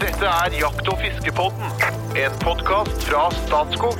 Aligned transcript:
Dette 0.00 0.24
er 0.24 0.54
Jakt- 0.56 0.86
og 0.88 0.96
fiskepodden, 0.96 1.72
en 2.16 2.36
podkast 2.40 3.02
fra 3.04 3.26
Statskog. 3.36 3.98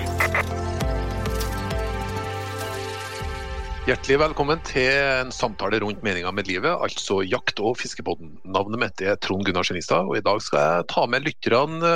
Hjertelig 3.84 4.16
velkommen 4.22 4.62
til 4.64 4.88
en 4.96 5.34
samtale 5.34 5.82
rundt 5.84 6.00
meninga 6.06 6.32
med 6.32 6.48
livet, 6.48 6.72
altså 6.72 7.18
jakt- 7.20 7.60
og 7.60 7.76
fiskepodden. 7.82 8.38
Navnet 8.48 8.80
mitt 8.80 9.04
er 9.04 9.20
Trond 9.20 9.44
Gunnar 9.44 9.68
Skjenistad, 9.68 10.08
og 10.08 10.16
i 10.16 10.24
dag 10.24 10.40
skal 10.40 10.64
jeg 10.64 10.88
ta 10.94 11.04
med 11.04 11.28
lytterne 11.28 11.92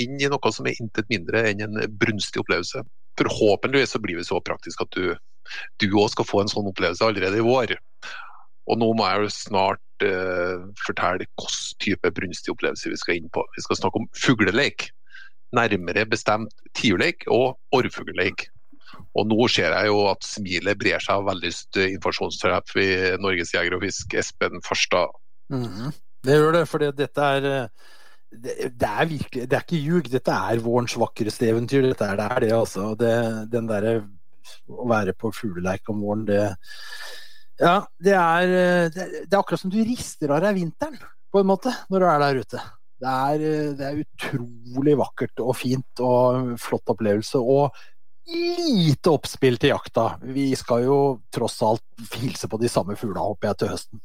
inn 0.00 0.16
i 0.16 0.32
noe 0.32 0.54
som 0.56 0.70
er 0.70 0.80
intet 0.80 1.12
mindre 1.12 1.44
enn 1.50 1.66
en 1.66 1.76
brunstig 2.00 2.40
opplevelse. 2.40 2.86
Forhåpentligvis 3.20 3.92
så 3.92 4.00
blir 4.00 4.16
det 4.16 4.30
så 4.30 4.40
praktisk 4.40 4.86
at 4.86 4.96
du 4.96 5.12
du 5.82 5.90
òg 5.98 6.08
skal 6.12 6.24
få 6.28 6.40
en 6.40 6.50
sånn 6.52 6.68
opplevelse 6.70 7.04
allerede 7.04 7.40
i 7.40 7.44
vår. 7.44 7.76
Og 8.68 8.78
nå 8.80 8.90
må 8.96 9.06
jeg 9.08 9.24
jo 9.24 9.32
snart 9.34 10.06
eh, 10.06 10.62
fortelle 10.84 11.24
hvilken 11.24 11.58
type 11.82 12.12
brunstig 12.16 12.52
opplevelse 12.54 12.92
vi 12.92 12.98
skal 13.00 13.20
inn 13.20 13.30
på. 13.32 13.44
Vi 13.56 13.64
skal 13.64 13.80
snakke 13.80 14.02
om 14.02 14.08
fugleleik. 14.16 14.90
Nærmere 15.56 16.06
bestemt 16.06 16.52
tiurleik 16.78 17.26
og 17.32 17.58
orrfugleleik. 17.74 18.46
Og 19.18 19.26
nå 19.26 19.46
ser 19.50 19.72
jeg 19.74 19.88
jo 19.90 20.04
at 20.10 20.26
smilet 20.26 20.78
brer 20.78 21.02
seg 21.02 21.18
av 21.18 21.26
vellyst 21.30 21.78
informasjonstreff 21.82 22.76
i 22.78 22.90
Norges 23.22 23.54
Jeger 23.56 23.74
og 23.78 23.82
Fisk, 23.86 24.14
Espen 24.18 24.62
Farstad. 24.66 25.16
Mhm. 25.50 25.90
Det 26.20 26.36
gjør 26.36 26.52
det, 26.52 26.66
for 26.68 26.84
dette 26.92 27.26
er 27.34 27.46
eh, 27.48 27.90
det, 28.30 28.54
det 28.78 28.88
er 28.88 29.06
virkelig 29.08 29.46
Det 29.50 29.56
er 29.56 29.64
ikke 29.64 29.82
ljug, 29.82 30.10
dette 30.12 30.34
er 30.52 30.62
vårens 30.62 30.94
vakreste 31.00 31.48
eventyr. 31.48 31.88
Dette 31.88 32.10
det, 32.18 32.26
er 32.26 32.40
det 32.44 32.52
altså. 32.54 32.92
Det, 32.98 33.14
den 33.50 33.70
derre 33.70 33.94
å 34.70 34.86
være 34.88 35.14
på 35.18 35.32
fugleleik 35.34 35.88
om 35.90 36.02
våren, 36.04 36.26
det 36.28 36.42
Ja, 37.60 37.76
det 38.00 38.16
er, 38.16 38.50
det, 38.94 39.06
det 39.28 39.34
er 39.34 39.40
akkurat 39.40 39.60
som 39.60 39.72
du 39.72 39.80
rister 39.84 40.32
av 40.32 40.42
deg 40.44 40.56
vinteren, 40.56 40.96
på 41.30 41.42
en 41.42 41.48
måte, 41.50 41.72
når 41.92 42.02
du 42.02 42.06
er 42.08 42.22
der 42.24 42.40
ute. 42.42 42.62
Det 43.00 43.10
er, 43.10 43.44
det 43.78 43.86
er 43.86 44.00
utrolig 44.02 44.96
vakkert 45.00 45.40
og 45.40 45.54
fint 45.56 46.02
og 46.04 46.56
flott 46.60 46.92
opplevelse. 46.92 47.40
Og 47.40 47.76
lite 48.30 49.12
oppspill 49.12 49.56
til 49.60 49.72
jakta. 49.72 50.06
Vi 50.22 50.50
skal 50.58 50.84
jo 50.84 50.98
tross 51.32 51.58
alt 51.66 52.16
hilse 52.18 52.48
på 52.50 52.60
de 52.60 52.68
samme 52.72 52.96
fuglene, 53.00 53.24
håper 53.24 53.50
jeg, 53.50 53.60
til 53.60 53.72
høsten. 53.72 54.02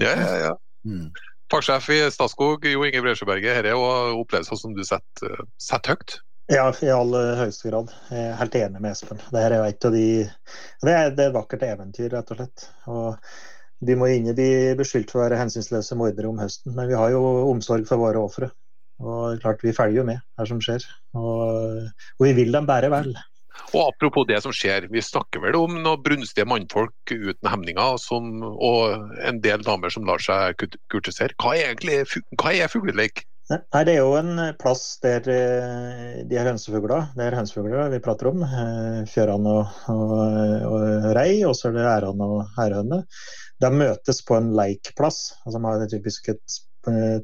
Ja, 0.00 0.14
ja, 0.16 0.32
ja. 0.46 0.54
Mm. 0.88 1.10
Fagsjef 1.52 1.88
i 1.92 2.00
Statskog, 2.12 2.64
Jo 2.68 2.84
Inge 2.86 3.02
Bresjøberget. 3.04 3.60
Dette 3.60 3.72
er 3.72 3.76
jo 3.76 4.22
opplevelser 4.22 4.60
som 4.60 4.74
du 4.76 4.82
setter, 4.86 5.44
setter 5.60 5.96
høyt. 5.96 6.18
Ja, 6.48 6.70
i 6.80 6.88
aller 6.88 7.34
høyeste 7.36 7.68
grad. 7.68 7.90
Jeg 8.08 8.24
er 8.24 8.38
helt 8.40 8.54
enig 8.56 8.80
med 8.80 8.94
Espen. 8.94 9.18
Det 9.20 9.40
er 9.44 9.54
et 9.58 9.84
av 9.84 9.92
de 9.92 10.04
Det 10.80 10.94
er, 10.94 11.10
et 11.12 11.34
vakkert 11.34 11.64
eventyr, 11.66 12.08
rett 12.14 12.32
og 12.32 12.40
slett. 12.40 12.64
Og 12.88 13.84
vi 13.84 13.96
må 13.98 14.08
ikke 14.08 14.34
bli 14.38 14.48
beskyldt 14.78 15.12
for 15.12 15.20
å 15.20 15.26
være 15.26 15.42
hensynsløse 15.42 15.98
mordere 16.00 16.30
om 16.30 16.40
høsten, 16.40 16.72
men 16.74 16.88
vi 16.88 16.96
har 16.96 17.12
jo 17.12 17.20
omsorg 17.50 17.84
for 17.90 18.00
våre 18.00 18.24
ofre. 18.24 18.48
Og 18.98 19.36
klart 19.44 19.60
vi 19.62 19.76
følger 19.76 20.00
jo 20.00 20.06
med 20.08 20.24
her 20.40 20.48
som 20.48 20.62
skjer. 20.64 20.88
Og, 21.20 21.84
og 22.16 22.24
vi 22.24 22.32
vil 22.40 22.56
dem 22.56 22.66
bare 22.66 22.88
vel. 22.96 23.12
Og 23.74 23.80
Apropos 23.84 24.24
det 24.26 24.40
som 24.40 24.54
skjer, 24.54 24.88
vi 24.88 25.04
snakker 25.04 25.44
vel 25.44 25.58
om 25.58 25.76
noen 25.76 26.00
brunstige 26.00 26.48
mannfolk 26.48 27.12
uten 27.12 27.52
hemninger 27.52 28.00
som, 28.00 28.38
og 28.40 29.20
en 29.20 29.44
del 29.44 29.60
damer 29.66 29.92
som 29.92 30.08
lar 30.08 30.24
seg 30.24 30.56
kurtisere. 30.88 31.36
Hva 31.36 31.58
er 31.58 31.74
egentlig 31.74 32.22
hva 32.40 32.56
er 32.56 32.72
fugleleik? 32.72 33.26
Nei, 33.48 33.80
Det 33.88 33.94
er 33.94 34.02
jo 34.02 34.12
en 34.18 34.40
plass 34.60 34.98
der 35.00 35.22
de 35.24 36.36
er 36.36 36.48
hønsefugler, 36.50 37.06
det 37.16 37.24
er 37.24 37.36
hønsefugler 37.38 37.86
vi 37.94 38.00
prater 38.04 38.28
om. 38.28 38.42
fjørene 39.08 39.54
og, 39.62 39.78
og, 39.88 40.10
og 40.68 41.06
rei, 41.16 41.30
og 41.48 41.54
så 41.56 41.70
er 41.70 41.78
det 41.78 41.86
æran 41.88 42.20
og 42.26 42.58
ærhøne. 42.60 42.98
De 43.64 43.70
møtes 43.72 44.20
på 44.28 44.36
en 44.36 44.50
leikplass. 44.58 45.38
altså 45.46 45.62
De 45.62 45.64
har 45.64 45.86
typisk 45.88 46.28
et 46.34 46.58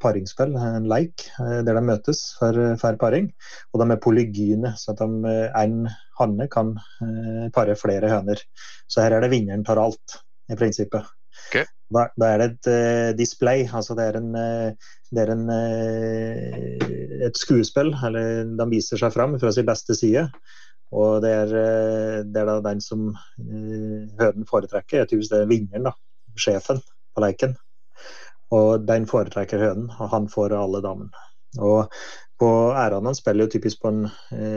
paringsspill, 0.01 0.57
en 0.57 0.89
leik, 0.89 1.27
der 1.39 1.77
de 1.77 1.83
møtes 1.85 2.23
for, 2.39 2.57
for 2.81 2.97
paring. 3.01 3.29
Og 3.75 3.83
de 3.83 3.91
er 3.93 4.01
polygyne, 4.01 4.73
så 4.81 4.95
at 4.95 5.05
de, 5.05 5.35
en 5.61 5.91
hanne 6.23 6.49
kan 6.49 6.73
pare 7.53 7.77
flere 7.77 8.09
høner. 8.17 8.41
Så 8.89 9.05
her 9.05 9.19
er 9.19 9.27
det 9.27 9.33
vinneren 9.37 9.67
tar 9.69 9.83
alt, 9.83 10.23
i 10.49 10.57
prinsippet. 10.57 11.05
Okay. 11.49 11.65
Da, 11.95 12.09
da, 12.19 12.29
er 12.29 12.41
det 12.41 12.47
et 12.51 12.69
uh, 12.71 13.11
display, 13.19 13.67
altså 13.69 13.95
det 13.99 14.07
er, 14.09 14.19
en, 14.19 14.31
uh, 14.35 14.95
det 15.15 15.25
er 15.25 15.33
en, 15.35 15.45
uh, 15.53 16.87
et 17.29 17.39
skuespill. 17.39 17.93
Eller 18.07 18.49
de 18.59 18.69
viser 18.73 19.01
seg 19.01 19.15
fram 19.15 19.37
fra 19.41 19.53
sin 19.55 19.69
beste 19.69 19.97
side. 19.99 20.27
Og 20.95 21.21
det 21.25 21.31
er, 21.35 21.53
det 22.31 22.39
er 22.39 22.47
da 22.47 22.59
den 22.63 22.81
som 22.85 23.09
hønen 23.35 24.45
foretrekker. 24.47 25.01
Jeg 25.01 25.11
tror 25.11 25.23
det 25.31 25.41
er 25.41 25.49
vinneren, 25.51 25.89
da. 25.89 25.95
Sjefen 26.39 26.79
på 27.15 27.23
leiken. 27.25 27.57
Og 28.55 28.85
den 28.87 29.09
foretrekker 29.11 29.63
hønen, 29.65 29.89
og 29.99 30.13
han 30.13 30.29
får 30.31 30.55
alle 30.55 30.83
damene. 30.85 31.25
Og 31.59 31.91
på 32.41 32.51
ærene 32.75 33.13
spiller 33.15 33.47
jo 33.47 33.53
typisk 33.55 33.81
på 33.83 33.91
en, 33.93 34.05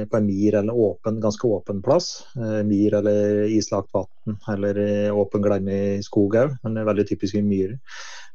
på 0.09 0.17
en 0.17 0.27
myr 0.27 0.57
eller 0.59 0.77
åpen, 0.87 1.19
ganske 1.21 1.47
åpen 1.47 1.81
plass. 1.85 2.09
Myr 2.35 2.97
eller 2.99 3.45
islagt 3.53 3.93
vann 3.93 4.37
eller 4.53 5.11
åpen 5.13 5.43
glemme 5.45 5.79
i 5.97 6.03
skog 6.05 6.37
òg, 6.41 6.55
men 6.63 6.73
det 6.73 6.83
er 6.83 6.89
veldig 6.89 7.05
typisk 7.11 7.37
i 7.37 7.43
myrer. 7.45 7.77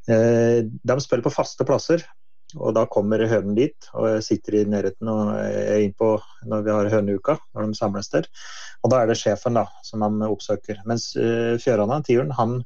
De 0.07 0.99
spiller 1.03 1.25
på 1.27 1.35
faste 1.35 1.67
plasser, 1.67 2.05
og 2.59 2.75
da 2.77 2.85
kommer 2.91 3.25
hønen 3.27 3.57
dit 3.57 3.91
og 3.97 4.23
sitter 4.25 4.61
i 4.61 4.65
nærheten 4.69 5.09
og 5.11 5.35
er 5.41 5.83
innpå 5.83 6.15
når 6.47 6.65
vi 6.67 6.75
har 6.77 6.91
høneuka, 6.95 7.37
når 7.57 7.71
de 7.71 7.79
samles 7.79 8.13
der. 8.13 8.29
Og 8.85 8.93
da 8.93 9.03
er 9.03 9.11
det 9.11 9.19
sjefen 9.21 9.59
da, 9.59 9.67
som 9.87 10.05
de 10.05 10.31
oppsøker. 10.31 10.83
Mens 10.87 11.11
fjørene, 11.65 12.03
tiuren, 12.07 12.35
han 12.39 12.61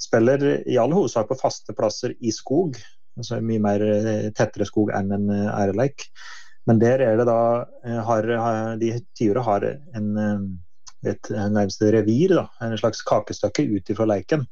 spiller 0.00 0.62
i 0.62 0.78
all 0.80 0.94
hovedsak 0.94 1.28
på 1.28 1.38
faste 1.40 1.74
plasser 1.76 2.14
i 2.20 2.32
skog 2.34 2.78
altså 3.20 3.40
mye 3.44 3.62
mer 3.62 3.84
tettere 4.36 4.68
skog 4.68 4.92
enn 4.96 5.14
en 5.16 5.30
æreleik. 5.30 6.08
Men 6.68 6.80
der 6.80 7.02
er 7.04 7.18
det 7.18 7.26
da 7.28 7.38
har, 8.06 8.26
De 8.80 8.92
tiura 9.16 9.42
har 9.46 9.64
en, 9.96 10.10
et 11.06 11.30
nærmest 11.30 11.82
revir, 11.82 12.34
da, 12.36 12.44
en 12.62 12.76
slags 12.78 13.00
kakestykke 13.08 13.64
ut 13.72 13.92
fra 13.96 14.06
leiken. 14.08 14.44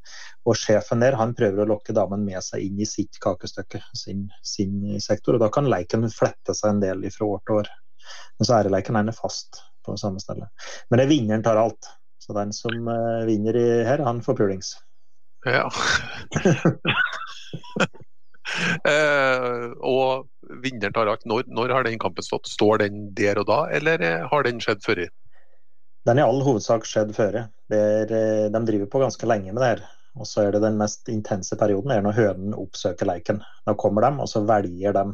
Og 0.48 0.56
sjefen 0.56 1.04
der 1.04 1.18
han 1.20 1.34
prøver 1.36 1.64
å 1.64 1.68
lokke 1.74 1.96
damen 1.96 2.24
med 2.26 2.40
seg 2.44 2.64
inn 2.64 2.80
i 2.80 2.88
sitt 2.88 3.20
kakestykke, 3.22 3.82
sin, 3.96 4.26
sin 4.42 4.98
sektor. 5.04 5.36
og 5.36 5.44
Da 5.44 5.52
kan 5.52 5.68
leiken 5.68 6.08
flette 6.12 6.56
seg 6.56 6.74
en 6.74 6.82
del 6.84 7.04
fra 7.14 7.32
år 7.36 7.44
til 7.44 7.60
år. 7.60 7.70
Men 8.38 8.48
så 8.48 8.58
æreleiken 8.62 8.96
er 8.96 9.16
fast 9.16 9.62
på 9.84 9.96
samme 10.00 10.20
sted. 10.22 10.40
Men 10.88 11.00
det 11.00 11.06
er 11.06 11.12
vinneren 11.12 11.44
tar 11.44 11.60
alt. 11.60 11.92
Så 12.18 12.34
den 12.36 12.52
som 12.52 12.88
vinner 13.28 13.56
her, 13.88 14.02
han 14.04 14.24
får 14.24 14.40
pulings. 14.40 14.74
Ja. 15.46 15.68
Eh, 18.88 19.64
og 19.84 20.28
vinneren 20.64 20.94
tar 20.97 21.10
alt. 21.10 21.25
Når, 21.28 21.48
når, 21.53 21.75
har 21.76 21.86
den 21.86 22.00
kampen 22.00 22.25
stått? 22.25 22.48
Står 22.50 22.82
den 22.84 23.09
der 23.16 23.41
og 23.42 23.48
da, 23.50 23.62
eller 23.75 24.04
har 24.31 24.47
den 24.47 24.62
skjedd 24.64 24.82
før? 24.84 25.04
Den 26.09 26.20
i 26.20 26.25
all 26.25 26.42
hovedsak 26.44 26.86
skjedd 26.88 27.14
før. 27.16 27.42
Er, 27.69 28.12
de 28.53 28.64
driver 28.64 28.88
på 28.91 29.03
ganske 29.03 29.28
lenge 29.28 29.53
med 29.53 29.62
det 29.62 29.72
her. 29.75 29.86
Og 30.19 30.26
så 30.26 30.47
er 30.47 30.54
det 30.54 30.64
den 30.64 30.78
mest 30.81 31.09
intense 31.12 31.56
perioden 31.59 31.92
er 31.94 32.03
når 32.03 32.16
hønen 32.16 32.56
oppsøker 32.59 33.06
leiken. 33.06 33.42
Da 33.69 33.76
kommer 33.78 34.06
de, 34.06 34.14
og 34.19 34.31
så 34.31 34.42
velger 34.48 34.97
de 34.97 35.04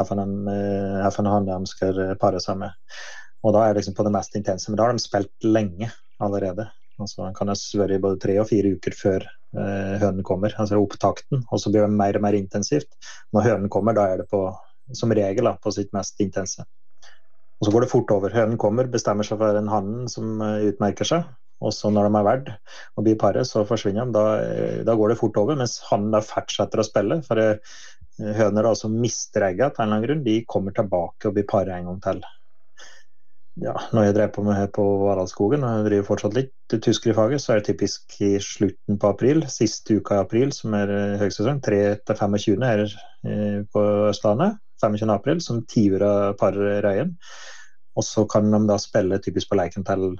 hvilken 0.00 1.28
han 1.28 1.48
de 1.48 1.58
skal 1.68 2.02
pare 2.20 2.40
seg 2.42 2.60
med. 2.60 2.76
Og 3.44 3.54
da 3.56 3.64
er 3.64 3.72
det 3.72 3.80
liksom 3.80 3.96
på 3.96 4.04
det 4.04 4.12
mest 4.14 4.36
intense. 4.36 4.68
Men 4.70 4.80
da 4.80 4.88
har 4.88 4.96
de 4.96 5.02
spilt 5.02 5.46
lenge 5.46 5.90
allerede. 6.20 6.68
Altså, 7.00 7.24
han 7.24 7.36
kan 7.36 7.48
ha 7.48 7.56
vært 7.56 8.02
både 8.02 8.20
tre 8.20 8.36
og 8.42 8.48
fire 8.50 8.74
uker 8.76 8.96
før 8.96 9.26
hønen 9.54 10.22
kommer, 10.26 10.54
altså 10.62 10.78
opptakten. 10.78 11.44
Og 11.50 11.62
så 11.62 11.72
blir 11.72 11.86
det 11.86 11.94
mer 11.94 12.18
og 12.18 12.24
mer 12.26 12.36
intensivt. 12.38 12.90
Når 13.34 13.48
hønen 13.48 13.72
kommer, 13.72 13.96
da 13.96 14.06
er 14.10 14.22
det 14.22 14.28
på, 14.30 14.44
som 14.96 15.14
regel 15.16 15.48
da, 15.48 15.56
på 15.58 15.72
sitt 15.74 15.90
mest 15.96 16.20
intense. 16.22 16.66
Og 17.60 17.66
så 17.66 17.74
går 17.74 17.84
det 17.84 17.92
fort 17.92 18.12
over. 18.14 18.32
Hønen 18.32 18.58
kommer, 18.60 18.88
bestemmer 18.88 19.26
seg 19.26 19.40
for 19.40 19.58
en 19.58 19.68
hannen 19.68 20.08
som 20.08 20.40
uh, 20.40 20.62
utmerker 20.70 21.08
seg. 21.08 21.26
Og 21.60 21.74
så 21.76 21.90
når 21.92 22.08
de 22.08 22.16
er 22.16 22.24
verdt 22.24 22.52
å 22.96 23.02
bli 23.04 23.12
paret, 23.20 23.44
så 23.44 23.66
forsvinner 23.68 24.08
de. 24.08 24.16
Da, 24.16 24.84
da 24.88 24.94
går 24.96 25.12
det 25.12 25.20
fort 25.20 25.36
over. 25.42 25.58
Mens 25.60 25.76
hannen 25.90 26.14
da 26.14 26.22
fortsetter 26.24 26.80
å 26.80 26.86
spille. 26.86 27.20
For 27.26 27.42
høner 28.40 28.70
da, 28.70 28.74
som 28.78 28.96
mister 29.00 29.44
egget 29.50 29.76
av 29.76 29.84
en 29.84 29.90
eller 29.90 29.98
annen 29.98 30.06
grunn, 30.06 30.24
de 30.24 30.38
kommer 30.48 30.76
tilbake 30.76 31.28
og 31.28 31.36
blir 31.36 31.48
paret 31.48 31.74
en 31.76 31.90
gang 31.90 32.00
til 32.06 32.22
ja, 33.60 33.74
når 33.92 34.06
jeg 34.06 34.16
drev 34.16 34.32
på 34.34 34.44
med 34.46 34.56
her 34.56 34.70
på 34.72 34.84
Varaldskogen, 35.02 35.64
og 35.66 35.74
jeg 35.74 35.86
driver 35.88 36.06
fortsatt 36.08 36.36
litt 36.36 36.76
tysker 36.86 37.12
i 37.12 37.16
faget, 37.16 37.42
så 37.42 37.52
er 37.52 37.60
det 37.60 37.68
typisk 37.70 38.16
i 38.24 38.32
slutten 38.42 38.98
på 39.00 39.10
april, 39.12 39.44
siste 39.52 39.98
uka 40.00 40.16
i 40.16 40.24
april, 40.24 40.52
som 40.56 40.74
er 40.78 40.92
høysesong. 41.20 41.60
3 41.64 41.80
til 42.08 42.20
25. 42.22 42.66
er 42.66 42.84
på 43.72 43.84
Østlandet. 44.08 44.58
25. 44.80 45.12
april, 45.12 45.42
som 45.44 45.60
tiura 45.68 46.32
parer 46.40 46.80
Røyen. 46.86 47.12
Og 47.98 48.06
så 48.06 48.24
kan 48.30 48.48
de 48.48 48.62
da 48.70 48.78
spille 48.80 49.20
typisk 49.20 49.50
på 49.50 49.58
leiken 49.60 49.84
til 49.84 50.14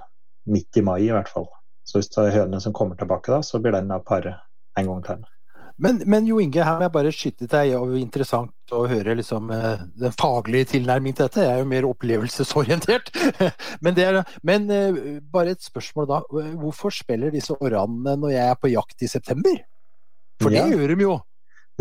midt 0.51 0.77
i 0.77 0.85
mai, 0.85 0.99
i 1.07 1.13
hvert 1.13 1.31
fall. 1.31 1.49
Så 1.87 1.97
hvis 1.97 2.11
det 2.13 2.27
er 2.27 2.35
hønene 2.41 2.61
som 2.61 2.75
kommer 2.77 2.99
tilbake 2.99 3.33
da, 3.33 3.41
så 3.45 3.61
blir 3.61 3.73
den 3.73 3.89
da 3.89 3.97
paret 4.05 4.37
en 4.77 4.91
gang 4.91 5.01
til. 5.07 5.23
Men, 5.81 6.01
men, 6.05 6.27
Jo 6.29 6.37
Inge, 6.43 6.61
her 6.61 6.77
må 6.77 6.85
jeg 6.85 6.93
bare 6.93 7.13
skyte 7.15 7.47
deg. 7.49 7.71
og 7.77 7.95
Interessant 7.97 8.73
å 8.75 8.83
høre 8.89 9.15
liksom, 9.17 9.49
den 9.97 10.13
faglige 10.19 10.69
tilnærmingen 10.75 11.17
til 11.17 11.25
dette. 11.27 11.45
Jeg 11.47 11.55
er 11.57 11.63
jo 11.63 11.71
mer 11.71 11.87
opplevelsesorientert. 11.89 13.09
men, 13.85 13.97
er, 13.99 14.21
men 14.47 14.69
bare 15.33 15.55
et 15.57 15.65
spørsmål 15.65 16.09
da. 16.11 16.21
Hvorfor 16.61 16.93
spiller 16.93 17.33
disse 17.33 17.57
orrene 17.57 18.13
når 18.21 18.35
jeg 18.35 18.45
er 18.53 18.61
på 18.61 18.71
jakt 18.75 19.01
i 19.01 19.09
september? 19.11 19.57
For 20.41 20.53
det 20.53 20.63
Ja. 20.63 20.69
gjør 20.71 20.95
de 20.95 21.05
jo. 21.09 21.19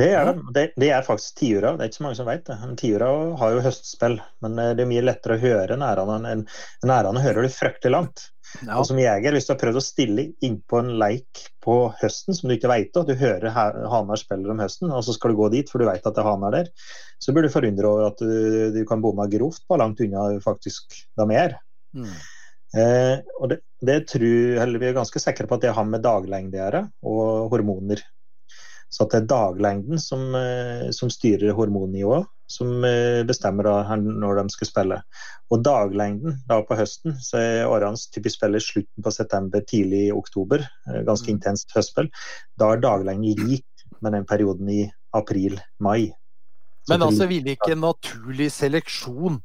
Det 0.01 0.07
er 0.17 0.31
de. 0.31 0.43
Det, 0.55 0.63
det 0.81 0.89
er 0.97 1.05
faktisk 1.05 1.37
tiura. 1.41 1.75
Det 1.77 1.85
er 1.85 1.91
ikke 1.91 1.99
så 1.99 2.05
mange 2.07 2.17
som 2.17 2.29
vet 2.29 2.45
det. 2.47 2.57
Tiura 2.81 3.09
har 3.41 3.55
jo 3.57 3.63
høstspill, 3.65 4.15
men 4.45 4.59
eh, 4.63 4.71
det 4.79 4.85
er 4.85 4.89
mye 4.89 5.05
lettere 5.05 5.37
å 5.37 5.43
høre 5.43 5.77
nærene 5.81 6.31
enn 6.31 6.45
nærene 6.89 7.21
hører 7.25 7.45
du 7.45 7.53
fryktelig 7.53 7.93
langt. 7.93 8.23
Ja. 8.67 8.77
Og 8.79 8.85
som 8.89 8.99
jeger, 8.99 9.35
hvis 9.35 9.47
du 9.47 9.53
har 9.55 9.61
prøvd 9.61 9.79
å 9.79 9.85
stille 9.85 10.25
innpå 10.45 10.81
en 10.81 10.91
leik 11.01 11.45
på 11.65 11.77
høsten 12.01 12.37
som 12.37 12.51
du 12.51 12.57
ikke 12.57 12.73
vet 12.73 12.99
at 12.99 13.09
du 13.09 13.15
hører 13.21 13.55
haner 13.55 14.21
spiller 14.21 14.53
om 14.53 14.61
høsten, 14.63 14.91
og 14.91 15.05
så 15.07 15.15
skal 15.17 15.33
du 15.33 15.41
gå 15.41 15.51
dit 15.55 15.71
for 15.71 15.83
du 15.83 15.87
vet 15.89 16.03
at 16.03 16.17
det 16.17 16.23
er 16.23 16.29
haner 16.29 16.57
der, 16.57 16.71
så 17.23 17.35
blir 17.37 17.47
du 17.47 17.53
forundra 17.53 17.93
over 17.93 18.11
at 18.11 18.21
du, 18.21 18.75
du 18.75 18.83
kan 18.89 19.03
bomme 19.05 19.29
grovt 19.33 19.65
på 19.69 19.79
langt 19.81 20.03
unna 20.05 20.27
faktisk 20.45 20.99
de 21.21 21.29
er. 21.37 21.57
Mm. 21.97 22.13
Eh, 22.81 23.17
og 23.41 23.51
det, 23.51 23.61
det 23.83 23.99
tror, 24.13 24.61
eller 24.63 24.79
Vi 24.79 24.91
er 24.91 24.99
ganske 24.99 25.23
sikre 25.23 25.49
på 25.51 25.59
at 25.59 25.65
det 25.67 25.75
har 25.75 25.87
med 25.89 26.05
daglengde 26.05 26.59
å 26.59 26.65
gjøre, 26.65 26.83
og 27.11 27.55
hormoner. 27.55 28.03
Så 28.91 29.07
det 29.07 29.21
er 29.21 29.31
daglengden 29.31 30.01
som, 30.03 30.35
eh, 30.35 30.91
som 30.91 31.11
styrer 31.11 31.55
hormonnivået, 31.55 32.27
som 32.51 32.85
eh, 32.85 33.23
bestemmer 33.23 33.69
når 34.03 34.41
de 34.43 34.51
skal 34.51 34.67
spille. 34.67 34.99
Og 35.51 35.63
daglengden 35.63 36.41
da 36.51 36.61
på 36.67 36.75
høsten, 36.79 37.15
så 37.23 37.39
er 37.39 37.69
årene 37.71 37.99
typisk 38.11 38.41
spiller 38.41 38.63
slutten 38.63 39.05
på 39.07 39.13
september, 39.15 39.63
tidlig 39.63 40.09
i 40.09 40.13
oktober, 40.15 40.67
eh, 40.89 41.03
ganske 41.07 41.31
Mm. 41.31 41.37
intenst 41.39 41.71
høstspill. 41.75 42.11
Da 42.59 42.73
er 42.73 42.83
daglengden 42.83 43.47
lik 43.47 43.67
med 44.03 44.13
den 44.13 44.25
perioden 44.25 44.69
i 44.69 44.93
april-mai. 45.15 46.13
Men 46.89 47.03
altså, 47.03 47.29
ville 47.29 47.55
ikke 47.55 47.77
naturlig 47.79 48.51
seleksjon 48.51 49.41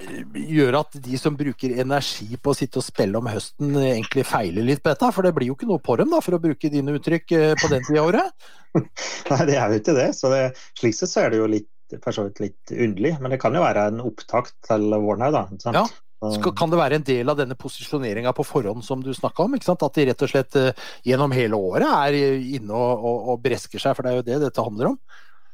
gjøre 0.00 0.80
at 0.84 0.96
de 1.04 1.18
som 1.20 1.36
bruker 1.38 1.74
energi 1.82 2.28
på 2.40 2.52
å 2.52 2.56
sitte 2.56 2.80
og 2.80 2.86
spille 2.86 3.18
om 3.20 3.28
høsten, 3.30 3.72
egentlig 3.80 4.24
feiler 4.28 4.66
litt 4.66 4.82
på 4.84 4.92
dette? 4.92 5.10
For 5.14 5.26
det 5.26 5.32
blir 5.36 5.50
jo 5.50 5.56
ikke 5.58 5.68
noe 5.70 5.82
på 5.82 5.96
dem, 6.00 6.10
da, 6.12 6.20
for 6.24 6.36
å 6.36 6.42
bruke 6.42 6.72
dine 6.72 6.94
uttrykk 6.98 7.34
eh, 7.36 7.54
på 7.60 7.70
den 7.72 7.84
tida 7.86 8.02
av 8.02 8.10
året. 8.12 8.50
Nei, 9.30 9.40
det 9.48 9.56
er 9.56 9.74
jo 9.74 9.80
ikke 9.82 9.96
det. 9.98 10.10
Så 10.18 10.32
det, 10.32 10.44
slik 10.80 10.96
sett 10.98 11.12
så 11.12 11.24
er 11.24 11.34
det 11.34 11.40
jo 11.42 11.48
litt, 11.50 11.70
for 12.04 12.14
så 12.16 12.28
vidt 12.28 12.42
litt 12.44 12.74
underlig. 12.76 13.16
Men 13.20 13.34
det 13.34 13.40
kan 13.42 13.56
jo 13.56 13.64
være 13.64 13.88
en 13.90 14.04
opptakt 14.04 14.56
til 14.68 14.86
våren 14.94 15.26
her, 15.26 15.34
da. 15.36 15.46
sant? 15.62 15.76
Ja. 15.80 15.88
Skal, 16.20 16.52
kan 16.52 16.68
det 16.68 16.76
være 16.76 16.98
en 16.98 17.04
del 17.06 17.32
av 17.32 17.38
denne 17.38 17.56
posisjoneringa 17.56 18.34
på 18.36 18.44
forhånd 18.44 18.84
som 18.84 19.00
du 19.00 19.08
snakka 19.16 19.46
om? 19.46 19.54
ikke 19.56 19.70
sant? 19.70 19.84
At 19.86 19.96
de 19.96 20.04
rett 20.10 20.24
og 20.26 20.32
slett 20.32 20.58
eh, 20.60 20.86
gjennom 21.08 21.32
hele 21.32 21.56
året 21.56 21.88
er 21.88 22.18
inne 22.58 22.76
og, 22.76 23.04
og, 23.08 23.28
og 23.32 23.42
bresker 23.44 23.80
seg, 23.80 23.96
for 23.96 24.04
det 24.04 24.12
er 24.12 24.18
jo 24.20 24.26
det 24.28 24.40
dette 24.44 24.64
handler 24.66 24.92
om? 24.92 24.98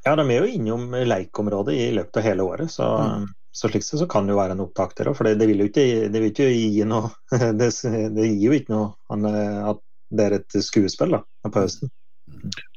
Ja, 0.06 0.14
de 0.18 0.22
er 0.26 0.42
jo 0.44 0.50
innom 0.54 0.90
leikområdet 1.06 1.74
i 1.74 1.86
løpet 1.94 2.18
av 2.20 2.26
hele 2.26 2.46
året, 2.46 2.70
så, 2.70 2.86
Mm. 3.06 3.28
Så 3.56 3.70
slik 3.70 3.84
sett 3.86 4.02
så 4.02 4.08
kan 4.10 4.26
det 4.28 4.34
jo 4.34 4.40
være 4.40 4.56
en 4.56 4.62
opptak 4.66 4.92
der 4.98 5.10
òg. 5.10 5.16
For 5.18 5.28
det, 5.28 5.38
det 5.40 5.48
vil 5.48 5.64
jo 5.64 5.68
ikke, 5.70 5.86
det 6.12 6.20
vil 6.20 6.32
ikke 6.32 6.48
gi 6.52 6.84
noe 6.88 7.10
det, 7.60 7.70
det 8.16 8.28
gir 8.28 8.46
jo 8.50 8.56
ikke 8.58 8.74
noe 8.74 9.32
eh, 9.32 9.60
at 9.72 9.82
det 10.16 10.26
er 10.26 10.38
et 10.38 10.58
skuespill 10.62 11.16
da, 11.16 11.22
på 11.48 11.64
høsten. 11.64 11.90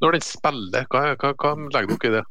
Når 0.02 0.18
den 0.18 0.26
spiller, 0.26 0.88
hva, 0.90 1.14
hva, 1.20 1.34
hva 1.36 1.56
legger 1.76 1.98
dere 2.00 2.10
i 2.10 2.18
det? 2.20 2.26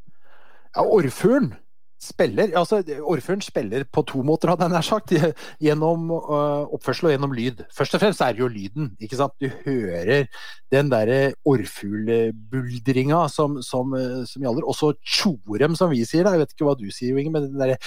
Ja, 0.75 0.85
Orrfuglen 0.85 1.53
spiller 1.99 2.53
altså 2.55 2.79
Orrfuglen 3.03 3.43
spiller 3.43 3.85
på 3.91 4.05
to 4.07 4.23
måter, 4.27 4.53
hadde 4.53 4.69
jeg 4.69 4.75
nær 4.75 4.87
sagt. 4.87 5.15
Gjennom 5.65 6.13
øh, 6.15 6.75
oppførsel 6.77 7.11
og 7.11 7.15
gjennom 7.15 7.35
lyd. 7.35 7.65
Først 7.75 7.97
og 7.99 8.03
fremst 8.03 8.23
er 8.25 8.37
det 8.37 8.45
jo 8.45 8.51
lyden. 8.53 8.93
ikke 9.03 9.19
sant? 9.19 9.35
Du 9.43 9.51
hører 9.67 10.29
den 10.73 10.93
derre 10.93 11.35
orrfuglbuldringa 11.49 13.25
som, 13.35 13.61
som, 13.67 13.95
øh, 13.99 14.23
som 14.31 14.47
gjaldt. 14.47 14.65
Og 14.65 14.79
så 14.79 14.93
tjorem, 15.03 15.77
som 15.79 15.91
vi 15.91 16.05
sier. 16.07 16.25
da, 16.25 16.37
Jeg 16.37 16.47
vet 16.47 16.55
ikke 16.55 16.71
hva 16.71 16.79
du 16.79 16.89
sier, 16.95 17.19
Inge, 17.19 17.35
men 17.35 17.51
den 17.51 17.59
derre 17.61 17.81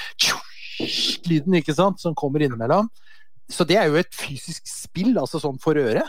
tjo-lyden 0.87 1.59
ikke 1.59 1.75
sant, 1.77 2.01
som 2.01 2.15
kommer 2.17 2.43
innimellom. 2.45 2.89
Så 3.51 3.65
det 3.67 3.77
er 3.79 3.89
jo 3.91 3.99
et 3.99 4.11
fysisk 4.15 4.67
spill, 4.69 5.13
altså 5.19 5.41
sånn 5.43 5.59
for 5.61 5.79
øret. 5.79 6.07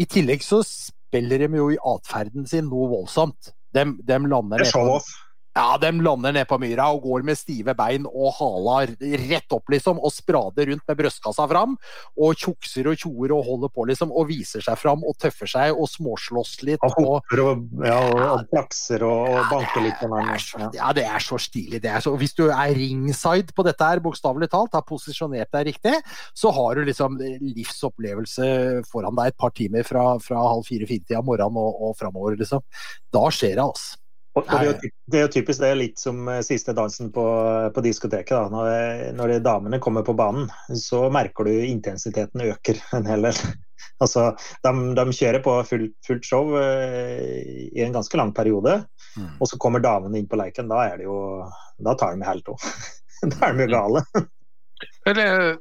I 0.00 0.06
tillegg 0.08 0.44
så 0.44 0.62
spiller 0.64 1.44
de 1.44 1.58
jo 1.58 1.70
i 1.74 1.80
atferden 1.92 2.46
sin 2.48 2.70
noe 2.70 2.88
voldsomt. 2.92 3.52
De, 3.74 3.84
lander 4.06 4.62
Det 4.62 4.68
er 4.68 4.72
show-off. 4.72 5.10
Ja, 5.56 5.78
de 5.82 5.90
lander 5.98 6.34
ned 6.34 6.46
på 6.48 6.58
myra 6.62 6.86
og 6.94 7.02
går 7.04 7.24
med 7.26 7.38
stive 7.38 7.74
bein 7.78 8.06
og 8.06 8.34
haler 8.38 8.92
rett 9.26 9.54
opp, 9.54 9.72
liksom, 9.72 9.98
og 9.98 10.12
sprader 10.14 10.70
rundt 10.70 10.84
med 10.86 10.98
brystkassa 11.00 11.46
fram, 11.50 11.76
og 12.14 12.38
tjukser 12.38 12.90
og 12.90 13.00
tjoer 13.00 13.34
og 13.34 13.46
holder 13.48 13.72
på, 13.74 13.86
liksom, 13.90 14.12
og 14.14 14.28
viser 14.30 14.62
seg 14.64 14.78
fram 14.78 15.02
og 15.06 15.16
tøffer 15.20 15.50
seg 15.50 15.74
og 15.74 15.90
småslåss 15.90 16.54
litt. 16.68 16.86
Og 16.86 16.94
hopper 16.98 17.42
og, 17.44 17.64
ja, 17.82 17.98
og, 17.98 18.22
og 18.28 18.44
plakser 18.52 19.04
og, 19.06 19.24
og 19.34 19.50
banker 19.50 19.86
litt 19.86 19.98
på 20.00 20.10
hverandre. 20.10 20.38
er 20.38 20.78
Ja. 20.78 20.92
det 20.96 21.06
er 21.08 21.24
så 21.24 21.38
stilig. 21.42 21.82
Det 21.82 21.90
er 21.90 22.04
så, 22.04 22.14
hvis 22.20 22.36
du 22.38 22.46
er 22.48 22.74
ringside 22.76 23.56
på 23.56 23.66
dette 23.66 23.90
her, 23.90 24.02
bokstavelig 24.04 24.50
talt, 24.52 24.76
har 24.76 24.86
posisjonert 24.86 25.50
deg 25.56 25.72
riktig, 25.72 25.96
så 26.36 26.52
har 26.54 26.78
du 26.78 26.86
liksom 26.86 27.18
livsopplevelse 27.20 28.84
foran 28.90 29.18
deg 29.18 29.32
et 29.32 29.40
par 29.40 29.54
timer 29.56 29.86
fra, 29.86 30.12
fra 30.22 30.44
halv 30.54 30.68
fire-fire-tida 30.68 31.24
morgenen 31.26 31.58
og, 31.58 31.82
og 31.90 31.98
framover, 31.98 32.38
liksom. 32.38 32.62
Da 33.10 33.26
skjer 33.34 33.58
det, 33.58 33.66
altså. 33.66 33.98
Og, 34.36 34.44
og 34.44 34.50
det, 34.50 34.58
er 34.60 34.66
jo, 34.68 34.90
det 35.10 35.18
er 35.18 35.24
jo 35.24 35.32
typisk 35.34 35.62
det 35.62 35.70
er 35.72 35.78
litt 35.80 35.98
som 35.98 36.28
eh, 36.30 36.42
siste 36.46 36.74
dansen 36.76 37.10
på, 37.14 37.24
på 37.74 37.82
diskoteket. 37.82 38.30
Da. 38.30 38.44
Når, 38.52 38.68
eh, 38.70 39.08
når 39.18 39.32
de 39.32 39.40
damene 39.42 39.80
kommer 39.82 40.06
på 40.06 40.14
banen, 40.18 40.46
så 40.78 41.08
merker 41.10 41.48
du 41.48 41.64
intensiteten 41.66 42.44
øker 42.46 42.78
en 42.98 43.10
hel 43.10 43.28
del. 43.30 43.42
Altså, 44.00 44.30
de, 44.64 44.70
de 44.96 45.02
kjører 45.12 45.42
på 45.44 45.54
fullt, 45.68 45.92
fullt 46.04 46.24
show 46.24 46.54
eh, 46.56 47.68
i 47.68 47.82
en 47.84 47.92
ganske 47.96 48.16
lang 48.16 48.32
periode, 48.36 48.82
Mm. 49.18 49.40
og 49.42 49.48
så 49.50 49.56
kommer 49.58 49.82
damene 49.82 50.20
inn 50.20 50.28
på 50.30 50.38
leiken. 50.38 50.68
Da 50.70 50.84
er 50.86 51.00
det 51.00 51.08
jo 51.08 51.42
Da 51.82 51.96
tar 51.98 52.14
de 52.14 52.22
helt 52.22 52.46
av. 52.52 52.66
Da 53.32 53.48
er 53.48 53.56
de 53.56 53.64
jo 53.64 53.72
gale. 53.72 54.02
Eller, 55.10 55.56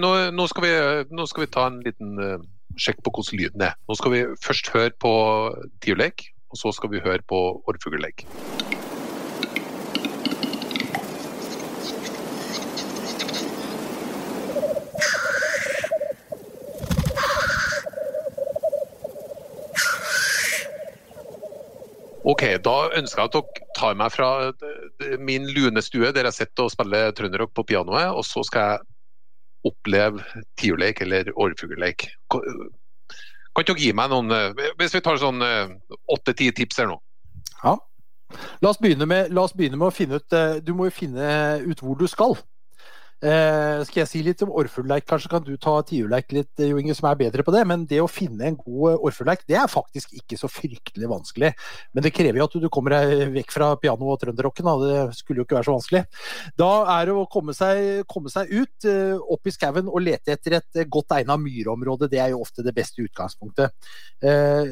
nå, 0.00 0.12
nå, 0.32 0.46
skal 0.48 0.64
vi, 0.64 0.70
nå 1.12 1.26
skal 1.28 1.44
vi 1.44 1.50
ta 1.52 1.66
en 1.68 1.76
liten 1.84 2.16
uh, 2.16 2.38
sjekk 2.80 3.02
på 3.04 3.12
hvordan 3.12 3.42
lyden 3.42 3.66
er. 3.68 3.76
Nå 3.86 3.98
skal 3.98 4.14
vi 4.14 4.22
først 4.42 4.70
høre 4.72 4.94
på 5.04 5.12
tiurleik, 5.84 6.24
og 6.54 6.60
så 6.60 6.70
skal 6.70 6.92
vi 6.92 7.02
høre 7.02 7.22
på 7.26 7.40
orrfuglegg. 7.66 8.22
Ok, 22.24 22.42
da 22.64 22.74
ønsker 22.96 23.20
jeg 23.20 23.28
at 23.28 23.34
dere 23.34 23.66
tar 23.76 23.96
meg 23.98 24.12
fra 24.14 24.28
min 25.18 25.26
min 25.26 25.50
lunestue 25.50 26.08
der 26.14 26.30
jeg 26.30 26.38
sitter 26.38 26.64
og 26.64 26.72
spiller 26.72 27.10
trønderrock 27.12 27.52
på 27.52 27.66
pianoet, 27.68 28.14
og 28.14 28.24
så 28.24 28.46
skal 28.46 28.70
jeg 28.70 28.78
oppleve 29.68 30.22
tiurleik 30.60 31.02
eller 31.04 31.28
årfuglleik. 31.36 32.06
Kan 33.54 33.62
ikke 33.62 33.74
dere 33.74 33.84
gi 33.86 33.96
meg 33.96 34.10
noen 34.10 34.34
eh, 34.34 34.70
Hvis 34.80 34.96
vi 34.96 35.02
tar 35.04 35.20
sånn 35.22 35.42
åtte-ti 36.10 36.50
tips 36.56 36.82
her 36.82 36.90
nå. 36.90 36.98
Ja. 37.62 37.76
La 38.60 38.72
oss, 38.72 38.80
med, 38.80 39.30
la 39.30 39.44
oss 39.44 39.54
begynne 39.54 39.78
med 39.78 39.90
å 39.90 39.94
finne 39.94 40.18
ut 40.18 40.34
eh, 40.34 40.58
Du 40.64 40.74
må 40.76 40.88
jo 40.88 40.94
finne 40.94 41.28
ut 41.64 41.82
hvor 41.82 41.98
du 41.98 42.06
skal. 42.10 42.36
Eh, 43.22 43.80
skal 43.86 44.02
jeg 44.02 44.10
si 44.10 44.20
litt 44.26 44.42
om 44.44 44.52
orrfuglleik? 44.52 45.06
Kanskje 45.08 45.30
kan 45.32 45.44
du 45.46 45.54
ta 45.56 45.78
tiurleik 45.86 46.32
litt, 46.34 46.50
eh, 46.58 46.68
Jo 46.68 46.78
Inge, 46.80 46.94
som 46.94 47.08
er 47.08 47.16
bedre 47.16 47.44
på 47.46 47.52
det. 47.54 47.66
Men 47.66 47.86
det 47.86 48.00
å 48.02 48.10
finne 48.10 48.44
en 48.44 48.56
god 48.56 48.98
orrfuglleik, 48.98 49.46
det 49.46 49.56
er 49.56 49.70
faktisk 49.70 50.12
ikke 50.12 50.36
så 50.36 50.50
fryktelig 50.50 51.08
vanskelig. 51.08 51.54
Men 51.94 52.02
det 52.02 52.12
krever 52.12 52.38
jo 52.38 52.44
at 52.44 52.52
du 52.60 52.68
kommer 52.68 52.90
deg 52.90 53.32
vekk 53.32 53.50
fra 53.50 53.76
piano 53.76 54.10
og 54.12 54.20
trønderrocken. 54.20 54.64
Det 54.82 55.16
skulle 55.16 55.38
jo 55.38 55.44
ikke 55.44 55.56
være 55.56 55.68
så 55.70 55.78
vanskelig. 55.78 56.04
Da 56.56 57.00
er 57.00 57.06
det 57.06 57.14
å 57.14 57.30
komme 57.30 57.54
seg, 57.54 58.04
komme 58.06 58.28
seg 58.28 58.50
ut, 58.50 58.84
eh, 58.84 59.16
opp 59.16 59.46
i 59.46 59.50
skauen 59.50 59.88
og 59.88 60.02
lete 60.02 60.32
etter 60.32 60.58
et 60.58 60.76
eh, 60.76 60.84
godt 60.84 61.16
egna 61.16 61.38
myrområde. 61.38 62.10
Det 62.10 62.20
er 62.20 62.34
jo 62.34 62.42
ofte 62.42 62.62
det 62.62 62.74
beste 62.74 63.00
utgangspunktet. 63.00 63.72
Eh, 64.20 64.64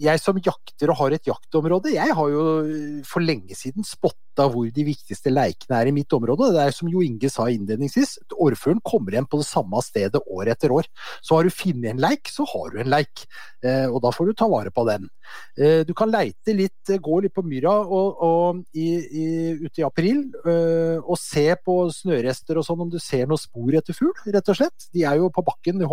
jeg 0.00 0.18
som 0.18 0.38
jakter 0.42 0.90
og 0.90 0.98
har 0.98 1.14
et 1.14 1.28
jaktområde, 1.28 1.92
jeg 1.94 2.14
har 2.18 2.30
jo 2.32 2.44
eh, 2.66 3.02
for 3.06 3.22
lenge 3.22 3.54
siden 3.54 3.86
spotta 3.86 4.48
hvor 4.50 4.66
de 4.74 4.84
viktigste 4.88 5.30
leikene 5.30 5.78
er 5.78 5.90
i 5.90 5.94
mitt 5.94 6.10
område. 6.16 6.50
Det 6.56 6.62
er 6.64 6.74
som 6.74 6.90
Jo 6.90 7.04
Inge 7.06 7.30
sa 7.30 7.46
innledningsvis, 7.52 8.16
orrfuglen 8.34 8.82
kommer 8.82 9.14
igjen 9.14 9.28
på 9.30 9.38
det 9.38 9.46
samme 9.46 9.78
stedet 9.86 10.18
år 10.26 10.50
etter 10.50 10.74
år. 10.74 10.88
Så 11.22 11.38
har 11.38 11.46
du 11.46 11.54
funnet 11.54 11.92
en 11.92 12.02
leik, 12.02 12.26
så 12.32 12.46
har 12.50 12.74
du 12.74 12.80
en 12.82 12.90
leik. 12.90 13.26
Eh, 13.62 13.86
og 13.86 14.00
da 14.02 14.10
får 14.14 14.30
du 14.30 14.34
ta 14.34 14.50
vare 14.50 14.74
på 14.74 14.86
den. 14.90 15.06
Eh, 15.54 15.84
du 15.86 15.94
kan 15.94 16.10
leite 16.10 16.56
litt, 16.58 16.90
gå 16.90 17.20
litt 17.22 17.36
på 17.36 17.46
myra 17.46 17.76
og, 17.84 18.18
og 18.26 18.64
i, 18.74 18.88
i, 18.98 19.26
ute 19.62 19.84
i 19.84 19.86
april 19.86 20.26
og 20.44 21.16
se 21.20 21.46
på 21.64 21.76
snørester 21.94 22.58
og 22.58 22.66
sånn 22.66 22.82
om 22.84 22.90
du 22.92 22.98
ser 23.02 23.28
noen 23.28 23.40
spor 23.40 23.74
etter 23.78 23.96
fugl, 23.96 24.14
rett 24.34 24.50
og 24.50 24.58
slett. 24.58 24.88
De 24.94 25.06
er 25.06 25.20
jo 25.20 25.30
på 25.32 25.44
bakken, 25.46 25.80
de 25.80 25.88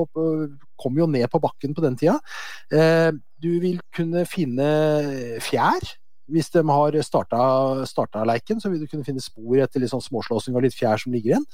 kommer 0.82 1.04
jo 1.04 1.12
ned 1.14 1.30
på 1.32 1.42
bakken 1.44 1.78
på 1.78 1.86
den 1.86 2.00
tida. 2.00 2.18
Du 3.42 3.50
vil 3.64 3.82
kunne 3.96 4.26
finne 4.30 4.70
fjær. 5.42 5.98
Hvis 6.32 6.48
de 6.54 6.62
har 6.64 6.96
starta, 7.04 7.42
starta 7.90 8.24
leiken, 8.24 8.62
så 8.62 8.70
vil 8.72 8.84
du 8.84 8.88
kunne 8.88 9.04
finne 9.04 9.24
spor 9.24 9.60
etter 9.60 9.82
litt 9.82 9.92
sånn 9.92 10.04
småslåssing 10.06 10.56
og 10.56 10.64
litt 10.64 10.78
fjær 10.78 11.02
som 11.02 11.12
ligger 11.12 11.34
igjen. 11.34 11.48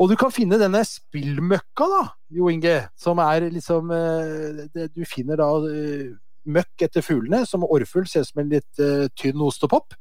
Og 0.00 0.08
du 0.08 0.16
kan 0.16 0.32
finne 0.32 0.60
denne 0.60 0.80
spillmøkka, 0.88 1.88
da, 1.90 2.02
Jo 2.32 2.48
Inge, 2.48 2.78
som 2.96 3.20
er 3.20 3.50
liksom 3.52 3.92
eh, 3.92 4.62
det, 4.72 4.88
Du 4.94 5.02
finner 5.08 5.42
da 5.42 5.50
eh, 5.68 6.14
møkk 6.48 6.86
etter 6.86 7.04
fuglene, 7.04 7.44
som 7.46 7.66
orrfugl 7.66 8.08
ser 8.08 8.24
ut 8.24 8.30
som 8.30 8.42
en 8.42 8.50
litt 8.50 8.82
uh, 8.82 9.06
tynn 9.18 9.42
ostepop. 9.44 9.94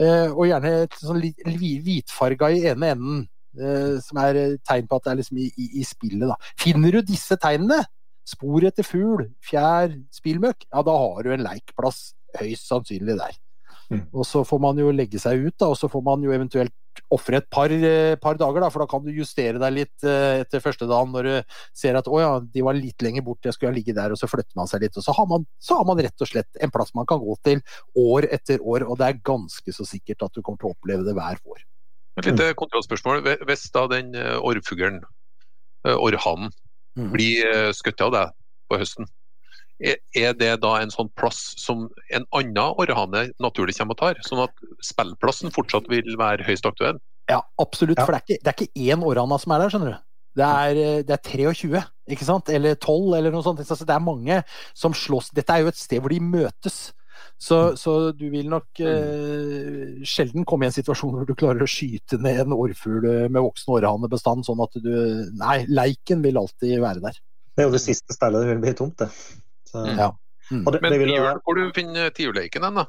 Uh, 0.00 0.32
og 0.32 0.48
gjerne 0.48 0.72
sånn 0.98 1.20
litt 1.22 1.44
hvitfarga 1.44 2.50
i 2.54 2.64
ene 2.72 2.90
enden, 2.96 3.20
uh, 3.60 4.00
som 4.02 4.18
er 4.24 4.56
tegn 4.66 4.88
på 4.90 4.98
at 4.98 5.06
det 5.06 5.12
er 5.12 5.20
liksom 5.22 5.42
i, 5.42 5.50
i, 5.54 5.68
i 5.82 5.86
spillet, 5.86 6.26
da. 6.30 6.38
Finner 6.60 6.98
du 6.98 7.04
disse 7.06 7.38
tegnene, 7.40 7.84
spor 8.24 8.64
etter 8.64 8.86
fugl, 8.86 9.28
fjær, 9.44 9.94
spillmøkk, 10.14 10.68
ja, 10.70 10.84
da 10.86 10.98
har 11.00 11.24
du 11.24 11.34
en 11.34 11.44
leikplass 11.44 12.14
høyst 12.38 12.70
sannsynlig 12.70 13.18
der. 13.20 13.36
Mm. 13.92 14.06
Og 14.16 14.24
så 14.26 14.40
får 14.48 14.60
man 14.62 14.78
jo 14.80 14.92
legge 14.94 15.20
seg 15.20 15.44
ut, 15.44 15.56
da, 15.60 15.68
og 15.70 15.76
så 15.78 15.90
får 15.92 16.02
man 16.04 16.24
jo 16.24 16.32
eventuelt 16.34 16.72
ofre 17.12 17.40
et 17.40 17.46
par, 17.50 17.72
eh, 17.72 18.14
par 18.22 18.38
dager, 18.38 18.62
da, 18.62 18.70
for 18.70 18.84
da 18.84 18.86
kan 18.90 19.02
du 19.04 19.10
justere 19.12 19.58
deg 19.60 19.74
litt 19.74 20.06
eh, 20.06 20.44
etter 20.44 20.62
første 20.62 20.86
dagen 20.88 21.12
når 21.14 21.28
du 21.28 21.56
ser 21.76 21.98
at 21.98 22.08
å 22.08 22.20
ja, 22.22 22.30
de 22.40 22.64
var 22.64 22.78
litt 22.78 23.02
lenger 23.04 23.24
bort, 23.26 23.42
jeg 23.44 23.56
skulle 23.56 23.72
ha 23.72 23.76
ligget 23.76 23.98
der, 23.98 24.14
og 24.14 24.20
så 24.20 24.30
flytter 24.30 24.54
man 24.58 24.70
seg 24.70 24.86
litt. 24.86 24.96
Og 24.96 25.04
så 25.04 25.14
har 25.16 25.28
man, 25.30 25.46
så 25.58 25.78
har 25.80 25.88
man 25.88 26.00
rett 26.00 26.24
og 26.24 26.30
slett 26.30 26.62
en 26.62 26.72
plass 26.74 26.94
man 26.96 27.08
kan 27.10 27.22
gå 27.22 27.36
til 27.46 27.62
år 28.00 28.28
etter 28.32 28.62
år, 28.62 28.86
og 28.88 28.98
det 29.00 29.10
er 29.10 29.22
ganske 29.26 29.76
så 29.76 29.86
sikkert 29.88 30.26
at 30.28 30.34
du 30.34 30.42
kommer 30.42 30.62
til 30.62 30.70
å 30.70 30.76
oppleve 30.76 31.06
det 31.06 31.16
hver 31.18 31.40
vår. 31.42 31.64
Et 32.22 32.30
lite 32.30 32.52
kontrollspørsmål. 32.54 33.24
Hvis 33.48 33.66
da 33.74 33.88
den 33.90 34.14
eh, 34.18 34.38
orrfuglen, 34.38 35.02
orrhannen. 35.84 36.54
Blir 36.94 37.44
eh, 37.46 37.72
skutt 37.72 38.00
av 38.00 38.12
deg 38.14 38.30
på 38.70 38.78
høsten, 38.78 39.06
er- 39.82 39.98
er 40.14 40.32
det 40.38 40.60
da 40.62 40.76
en 40.80 40.90
sånn 40.90 41.10
plass 41.18 41.54
som 41.58 41.88
en 42.10 42.24
annen 42.32 42.56
orrhane 42.78 43.32
naturlig 43.42 43.76
kommer 43.76 43.96
og 43.96 43.98
tar? 43.98 44.20
Sånn 44.22 44.44
at 44.44 44.52
spillplassen 44.82 45.50
fortsatt 45.50 45.88
vil 45.90 46.16
være 46.16 46.44
høyst 46.46 46.66
aktuell? 46.66 47.00
Ja, 47.28 47.40
absolutt. 47.58 47.98
Ja. 47.98 48.04
For 48.06 48.12
det 48.14 48.20
er 48.20 48.26
ikke, 48.28 48.42
det 48.44 48.52
er 48.52 48.58
ikke 48.66 48.94
én 48.94 49.02
orrhane 49.04 49.40
som 49.40 49.52
er 49.52 49.58
der, 49.64 49.72
skjønner 49.74 49.94
du. 49.96 49.98
Det 50.34 50.44
er, 50.50 50.76
eh, 50.76 51.02
det 51.02 51.14
er 51.14 51.22
23, 51.30 51.84
ikke 52.10 52.24
sant? 52.26 52.48
Eller 52.50 52.74
12, 52.74 53.14
eller 53.18 53.30
noe 53.30 53.42
sånt. 53.42 53.58
Altså, 53.62 53.86
det 53.86 53.94
er 53.94 54.00
mange 54.02 54.42
som 54.74 54.92
slåss. 54.92 55.30
Dette 55.34 55.50
er 55.54 55.62
jo 55.62 55.68
et 55.70 55.78
sted 55.78 56.00
hvor 56.02 56.10
de 56.10 56.20
møtes. 56.20 56.92
Så, 57.40 57.58
så 57.80 58.12
du 58.16 58.26
vil 58.32 58.48
nok 58.50 58.80
eh, 58.80 60.02
sjelden 60.06 60.46
komme 60.48 60.66
i 60.66 60.70
en 60.70 60.76
situasjon 60.76 61.14
hvor 61.18 61.28
du 61.28 61.34
klarer 61.36 61.64
å 61.64 61.70
skyte 61.70 62.18
ned 62.22 62.44
en 62.44 62.56
orrfugl 62.56 63.06
med 63.28 63.40
voksen 63.42 63.76
århanebestand, 63.76 64.46
sånn 64.46 64.62
at 64.64 64.76
du 64.82 64.92
Nei, 65.38 65.62
leiken 65.68 66.22
vil 66.24 66.38
alltid 66.40 66.78
være 66.82 67.02
der. 67.04 67.22
Det 67.54 67.62
er 67.62 67.68
jo 67.68 67.74
det 67.76 67.84
siste 67.84 68.14
stedet 68.16 68.42
det 68.42 68.50
vil 68.50 68.62
bli 68.62 68.74
tomt, 68.76 68.98
det. 69.02 69.10
Så, 69.70 69.86
Ja. 69.94 70.12
Mm. 70.50 70.66
og 70.66 70.74
det, 70.74 70.82
Men 70.82 70.92
det 70.92 70.98
vil 71.00 71.14
hvor 71.40 71.56
du 71.56 71.70
finner 71.72 72.10
tiurleiken 72.12 72.66
hen, 72.66 72.82
da? 72.82 72.84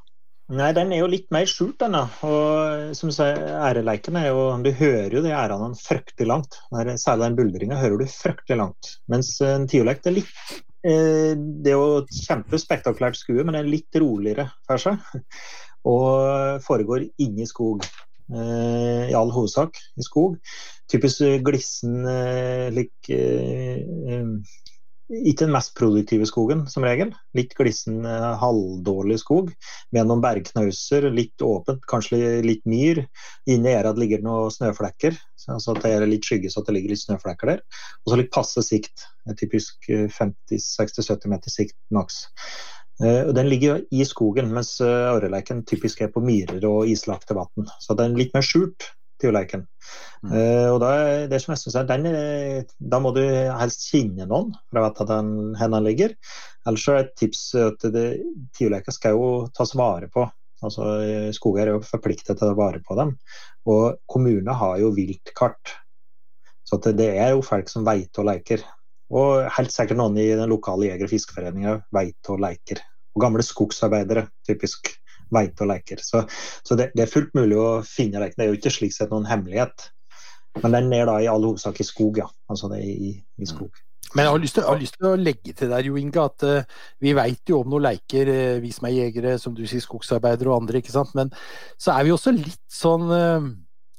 nei, 0.54 0.72
den 0.78 0.92
er 0.94 1.02
jo 1.02 1.10
litt 1.10 1.30
mer 1.34 1.48
skjult, 1.50 1.80
den. 1.82 1.96
Og 1.98 2.92
som 2.98 3.10
du 3.10 3.16
sier, 3.16 3.40
æreleiken 3.66 4.18
er 4.20 4.28
jo 4.30 4.44
Du 4.62 4.72
hører 4.78 5.16
jo 5.18 5.24
de 5.26 5.34
ærene 5.34 5.72
fryktelig 5.80 6.28
langt. 6.30 6.60
Særlig 7.02 7.24
den 7.24 7.38
buldringa 7.40 7.80
hører 7.80 8.04
du 8.04 8.06
fryktelig 8.12 8.60
langt. 8.60 8.92
Mens 9.12 9.34
en 9.42 9.68
tiurleik 9.72 10.06
er 10.06 10.18
litt 10.20 10.36
eh, 10.52 10.65
Det 10.86 11.72
er 11.72 11.80
jo 11.80 12.02
et 12.04 12.12
kjempespektakulært 12.28 13.18
skue, 13.18 13.42
men 13.42 13.56
det 13.56 13.64
er 13.64 13.70
litt 13.72 13.98
roligere 13.98 14.46
for 14.70 14.82
seg. 14.82 15.02
Og 15.90 16.62
foregår 16.66 17.08
inni 17.22 17.48
skog. 17.50 17.86
Eh, 18.34 19.10
I 19.12 19.14
all 19.18 19.30
hovedsak 19.34 19.78
i 19.98 20.06
skog. 20.06 20.38
Typisk 20.90 21.22
eh, 21.26 21.38
glissen 21.46 22.06
eh, 22.10 22.72
lik 22.74 23.10
eh, 23.14 23.82
eh, 24.10 24.32
Ikke 25.06 25.46
den 25.46 25.54
mest 25.54 25.76
produktive 25.78 26.26
skogen, 26.26 26.64
som 26.72 26.86
regel. 26.86 27.12
Litt 27.38 27.52
glissen, 27.54 28.00
eh, 28.10 28.32
halvdårlig 28.42 29.20
skog 29.22 29.52
med 29.94 30.08
noen 30.08 30.24
bergknauser, 30.24 31.12
litt 31.14 31.38
åpent, 31.46 31.86
kanskje 31.86 32.42
litt 32.42 32.66
myr. 32.66 33.04
Inni 33.46 33.70
gjerdet 33.70 34.02
ligger 34.02 34.24
det 34.24 34.26
noen 34.26 34.50
snøflekker, 34.50 35.20
så 35.38 35.76
det 35.78 35.92
er 35.92 36.08
litt 36.10 36.26
skygge 36.26 36.50
så 36.50 36.66
det 36.66 36.74
ligger 36.74 36.96
litt 36.96 37.04
snøflekker 37.04 37.54
der. 37.54 37.62
Og 38.06 38.14
så 38.14 38.18
litt 38.18 38.34
passe 38.34 38.66
sikt, 38.66 39.06
eh, 39.28 39.38
typisk 39.38 39.90
eh, 39.94 40.08
50-60-70 40.10 41.30
meter 41.30 41.54
sikt 41.54 41.78
maks. 41.94 42.26
Eh, 43.04 43.30
Den 43.30 43.50
ligger 43.50 43.84
i 43.92 44.06
skogen, 44.06 44.54
mens 44.56 44.80
uh, 44.82 45.20
typisk 45.68 46.02
er 46.02 46.08
på 46.08 46.22
myrer 46.24 46.66
og 46.66 46.88
islagte 46.88 47.36
vann. 47.36 47.70
Så 47.80 47.94
den 47.94 48.14
er 48.14 48.18
litt 48.24 48.34
mer 48.34 48.42
skjult, 48.42 48.95
tiurleiken. 49.22 49.66
Mm. 50.26 50.32
Uh, 50.32 50.70
og 50.74 50.80
da, 50.84 50.92
det 51.32 51.42
som 51.44 51.54
jeg 51.54 51.64
synes 51.64 51.78
er, 51.80 51.90
den 51.92 52.66
da 52.80 53.02
må 53.04 53.14
du 53.16 53.22
helst 53.24 53.88
kjenne 53.92 54.28
noen 54.30 54.54
for 54.70 54.82
å 54.82 54.88
vite 54.88 55.06
hvor 55.06 55.68
den 55.76 55.78
ligger. 55.86 56.16
Ellers 56.66 56.88
er 56.90 57.04
et 57.04 57.14
tips 57.20 57.48
at 57.62 57.86
tiurleker 57.86 58.96
skal 58.96 59.16
jo 59.18 59.30
tas 59.56 59.76
vare 59.78 60.10
på. 60.12 60.26
Altså, 60.64 60.86
eh, 61.04 61.32
Skogeier 61.36 61.70
er 61.70 61.78
jo 61.78 61.86
forpliktet 61.86 62.38
til 62.38 62.48
å 62.48 62.54
ta 62.54 62.58
vare 62.58 62.82
på 62.86 62.98
dem. 63.00 63.16
Og 63.70 64.00
kommunene 64.10 64.56
har 64.56 64.80
jo 64.82 64.94
viltkart. 64.96 65.76
Så 66.66 66.80
det 66.86 67.12
er 67.12 67.36
jo 67.36 67.46
folk 67.46 67.70
som 67.70 67.86
veit 67.86 68.18
og 68.22 68.30
leker. 68.30 68.64
Og 69.14 69.46
helt 69.58 69.74
sikkert 69.74 70.00
noen 70.00 70.18
i 70.18 70.32
den 70.34 70.50
lokale 70.50 70.88
jeger- 70.88 71.06
og 71.06 71.14
fiskeforeninga 71.14 71.76
veit 71.94 72.32
og 72.34 72.42
leker. 72.42 72.82
Og 73.16 73.22
gamle 73.22 73.46
skogsarbeidere, 73.46 74.28
typisk, 74.48 74.90
veit 75.36 75.64
og 75.64 75.72
leker. 75.72 76.02
Så, 76.04 76.24
så 76.66 76.78
det, 76.80 76.92
det 76.96 77.06
er 77.06 77.12
fullt 77.12 77.36
mulig 77.38 77.60
å 77.60 77.70
finne 77.88 78.24
leken. 78.24 78.40
Det 78.40 78.48
er 78.48 78.54
jo 78.54 78.60
ikke 78.60 78.74
slik 78.74 78.96
sett 78.96 79.14
noen 79.14 79.28
hemmelighet. 79.30 79.90
Men 80.64 80.78
den 80.78 80.94
er 80.96 81.10
da 81.10 81.18
i 81.20 81.28
all 81.28 81.44
hovedsak 81.44 81.82
i 81.84 81.88
skog, 81.88 82.22
ja. 82.24 82.30
Altså 82.52 82.72
det 82.72 82.80
er 82.80 82.94
i, 83.10 83.12
i 83.44 83.50
skog. 83.50 83.76
Men 84.16 84.24
jeg 84.24 84.32
har 84.32 84.40
lyst 84.40 84.56
til, 84.56 84.64
har 84.64 84.80
lyst 84.80 84.96
til 84.96 85.10
å 85.10 85.18
legge 85.20 85.54
til 85.58 85.72
der, 85.74 85.88
Jo 85.90 85.98
Inge, 86.00 86.24
at 86.24 86.46
uh, 86.48 86.84
vi 87.04 87.12
veit 87.18 87.52
jo 87.52 87.60
om 87.64 87.74
noen 87.74 87.84
leiker, 87.90 88.30
uh, 88.32 88.62
vi 88.64 88.72
som 88.72 88.88
er 88.88 88.96
jegere, 88.96 89.36
som 89.42 89.56
du 89.58 89.66
sier, 89.68 89.84
skogsarbeidere 89.84 90.54
og 90.54 90.62
andre, 90.62 90.80
ikke 90.80 90.94
sant. 90.96 91.12
Men 91.18 91.34
så 91.76 91.98
er 91.98 92.08
vi 92.08 92.14
også 92.16 92.32
litt 92.36 92.64
sånn 92.72 93.12
eh, 93.12 93.50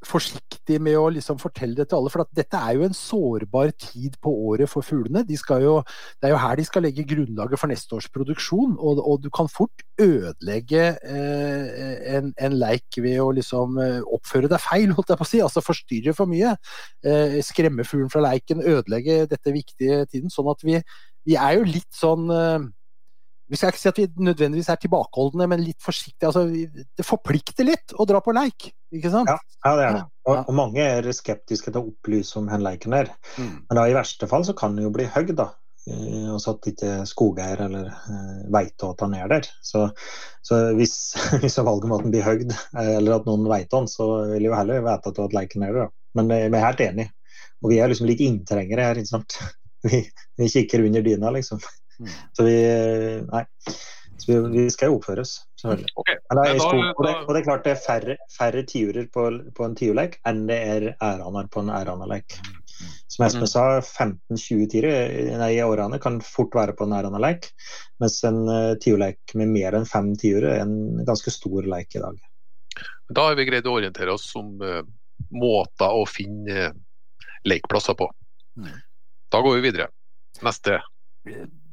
forsiktige 0.05 0.81
med 0.83 0.97
å 0.99 1.07
liksom 1.15 1.39
fortelle 1.41 1.77
det 1.79 1.89
til 1.89 1.99
alle. 1.99 2.11
For 2.13 2.27
dette 2.37 2.59
er 2.59 2.77
jo 2.77 2.85
en 2.87 2.97
sårbar 2.97 3.73
tid 3.81 4.19
på 4.23 4.33
året 4.51 4.71
for 4.71 4.85
fuglene. 4.85 5.25
De 5.27 5.39
jo, 5.63 5.79
det 6.21 6.29
er 6.29 6.35
jo 6.35 6.41
her 6.43 6.59
de 6.59 6.67
skal 6.69 6.85
legge 6.87 7.07
grunnlaget 7.09 7.61
for 7.61 7.73
neste 7.73 7.97
års 7.97 8.09
produksjon. 8.13 8.77
Og, 8.77 9.01
og 9.01 9.23
du 9.25 9.31
kan 9.35 9.49
fort 9.49 9.85
ødelegge 10.03 10.85
eh, 11.01 12.17
en, 12.17 12.33
en 12.37 12.59
leik 12.61 13.01
ved 13.01 13.21
å 13.23 13.31
liksom 13.37 13.81
eh, 13.83 14.01
oppføre 14.19 14.51
deg 14.53 14.63
feil, 14.63 14.93
holdt 14.97 15.15
jeg 15.15 15.23
på 15.23 15.29
å 15.29 15.33
si. 15.33 15.43
Altså 15.45 15.65
forstyrre 15.65 16.17
for 16.17 16.31
mye. 16.31 16.57
Eh, 17.07 17.41
skremme 17.47 17.87
fuglen 17.89 18.13
fra 18.13 18.25
leiken, 18.29 18.65
ødelegge 18.65 19.25
dette 19.33 19.55
viktige 19.55 20.05
tiden. 20.11 20.33
Sånn 20.33 20.53
at 20.53 20.67
vi, 20.67 20.81
vi 21.27 21.39
er 21.41 21.59
jo 21.59 21.69
litt 21.69 21.93
sånn 21.97 22.29
eh, 22.33 22.67
vi 23.47 23.59
skal 23.59 23.71
ikke 23.71 23.81
si 23.83 23.91
at 23.91 23.99
vi 24.01 24.07
nødvendigvis 24.27 24.69
er 24.73 24.81
tilbakeholdne, 24.83 25.47
men 25.51 25.63
litt 25.63 25.79
forsiktige. 25.83 26.31
Altså, 26.31 26.47
det 26.51 27.07
forplikter 27.07 27.69
litt 27.69 27.95
å 27.95 28.07
dra 28.09 28.19
på 28.25 28.35
leik, 28.35 28.71
ikke 28.95 29.13
sant? 29.13 29.31
Ja, 29.31 29.37
ja 29.67 29.75
det 29.79 29.85
er 29.87 29.99
det. 29.99 30.03
Og, 30.27 30.41
og 30.41 30.57
mange 30.59 30.83
er 30.83 31.07
skeptiske 31.15 31.71
til 31.71 31.83
å 31.83 31.93
opplyse 31.93 32.41
om 32.41 32.51
hvor 32.51 32.65
leiken 32.65 32.97
er. 32.99 33.13
Mm. 33.37 33.53
Men 33.69 33.79
da 33.79 33.87
i 33.87 33.95
verste 33.95 34.29
fall 34.31 34.47
så 34.49 34.57
kan 34.59 34.75
den 34.75 34.89
jo 34.89 34.93
bli 34.95 35.07
høgd, 35.15 35.37
da. 35.39 35.53
Eh, 35.87 36.31
Og 36.35 36.41
så 36.43 36.57
at 36.57 36.67
ikke 36.67 36.95
skogeier 37.07 37.61
eller 37.69 37.91
uh, 37.95 38.41
veit 38.55 38.83
at 38.83 39.05
han 39.05 39.15
er 39.15 39.31
der. 39.31 39.47
Så, 39.63 39.85
så 40.47 40.61
hvis, 40.79 40.97
hvis 41.43 41.59
den 41.61 42.11
blir 42.11 42.27
høgd, 42.27 42.51
eh, 42.51 42.97
eller 42.97 43.21
at 43.21 43.29
noen 43.31 43.47
veit 43.51 43.71
han, 43.77 43.87
så 43.91 44.09
vil 44.33 44.41
jeg 44.43 44.51
jo 44.51 44.59
heller 44.59 44.83
vite 44.83 45.13
at, 45.13 45.23
at 45.29 45.37
leiken 45.37 45.67
er 45.67 45.77
der. 45.77 45.87
Da. 45.87 46.19
Men 46.19 46.35
eh, 46.35 46.49
vi 46.51 46.59
er 46.59 46.67
helt 46.67 46.83
enige. 46.89 47.13
Og 47.63 47.71
vi 47.73 47.79
er 47.81 47.91
liksom 47.91 48.09
litt 48.11 48.23
inntrengere 48.25 48.91
her, 48.91 49.01
ikke 49.01 49.15
sant. 49.15 49.39
Vi, 49.87 50.01
vi 50.35 50.47
kikker 50.51 50.83
under 50.83 51.03
dyna, 51.05 51.31
liksom. 51.31 51.61
Mm. 52.01 52.11
Så 52.37 52.45
vi 52.47 52.57
eh, 52.65 53.21
Nei. 53.31 53.45
Så 54.17 54.31
vi, 54.33 54.37
vi 54.55 54.63
skal 54.73 54.89
jo 54.89 54.97
oppføres, 54.97 55.33
selvfølgelig. 55.61 55.91
Okay. 56.01 56.15
Eller, 56.33 56.47
er, 56.49 56.55
da- 56.57 56.63
skog, 56.65 56.79
og, 56.97 57.03
det, 57.05 57.11
og 57.27 57.35
det 57.35 57.41
er 57.41 57.45
klart 57.47 57.67
det 57.67 57.73
er 57.75 57.83
færre, 57.85 58.15
færre 58.33 58.63
tiurer 58.67 59.09
på, 59.13 59.27
på 59.55 59.67
en 59.67 59.75
tiurleik 59.77 60.17
enn 60.27 60.47
det 60.49 60.57
er 60.57 60.87
æraner 61.05 61.51
på 61.53 61.61
en 61.63 61.69
æranerleik. 61.77 62.39
Som 63.13 63.27
Espen 63.27 63.45
Mm. 63.45 63.51
sa, 63.53 63.65
15-20 63.81 64.65
tiere 64.73 64.95
nei, 65.41 65.51
i 65.57 65.61
årene 65.65 66.01
kan 66.03 66.17
fort 66.25 66.57
være 66.57 66.75
på 66.77 66.85
en 66.89 66.97
æranerleik, 66.97 67.51
mens 68.03 68.17
en 68.29 68.41
uh, 68.49 68.73
tiurleik 68.83 69.37
med 69.37 69.53
mer 69.53 69.77
enn 69.79 69.87
fem 69.89 70.11
tiurer 70.21 70.57
er 70.57 70.65
en 70.65 71.05
ganske 71.09 71.33
stor 71.33 71.69
leik 71.69 71.95
i 71.97 72.03
dag. 72.03 72.19
Da 73.13 73.29
har 73.29 73.37
vi 73.39 73.47
greid 73.49 73.69
å 73.69 73.77
orientere 73.79 74.13
oss 74.17 74.27
om 74.37 74.57
uh, 74.65 74.81
måter 75.33 75.93
å 75.93 76.03
finne 76.09 76.71
uh, 76.73 76.75
lekeplasser 77.49 77.97
på. 78.01 78.09
Mm. 78.57 78.73
Da 79.33 79.45
går 79.45 79.61
vi 79.61 79.69
videre. 79.71 79.89
Neste. 80.45 80.81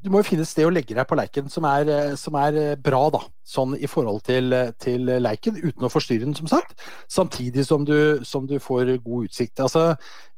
Du 0.04 0.10
må 0.12 0.20
jo 0.20 0.28
finne 0.28 0.44
et 0.44 0.50
sted 0.50 0.68
å 0.68 0.72
legge 0.74 0.96
deg 0.98 1.08
på 1.08 1.16
leiken 1.16 1.50
som 1.52 1.66
er, 1.70 1.88
eh, 1.88 2.16
som 2.20 2.36
er 2.40 2.58
eh, 2.60 2.76
bra, 2.76 3.06
da. 3.14 3.22
Sånn 3.48 3.78
i 3.80 3.88
forhold 3.88 4.24
til, 4.28 4.52
eh, 4.56 4.72
til 4.80 5.08
leiken, 5.24 5.60
uten 5.62 5.88
å 5.88 5.92
forstyrre 5.92 6.26
den, 6.26 6.36
som 6.36 6.50
sagt. 6.52 6.76
Samtidig 7.12 7.64
som 7.68 7.86
du, 7.88 8.24
som 8.28 8.48
du 8.50 8.58
får 8.60 8.98
god 9.04 9.30
utsikt. 9.30 9.62
Altså, 9.64 9.94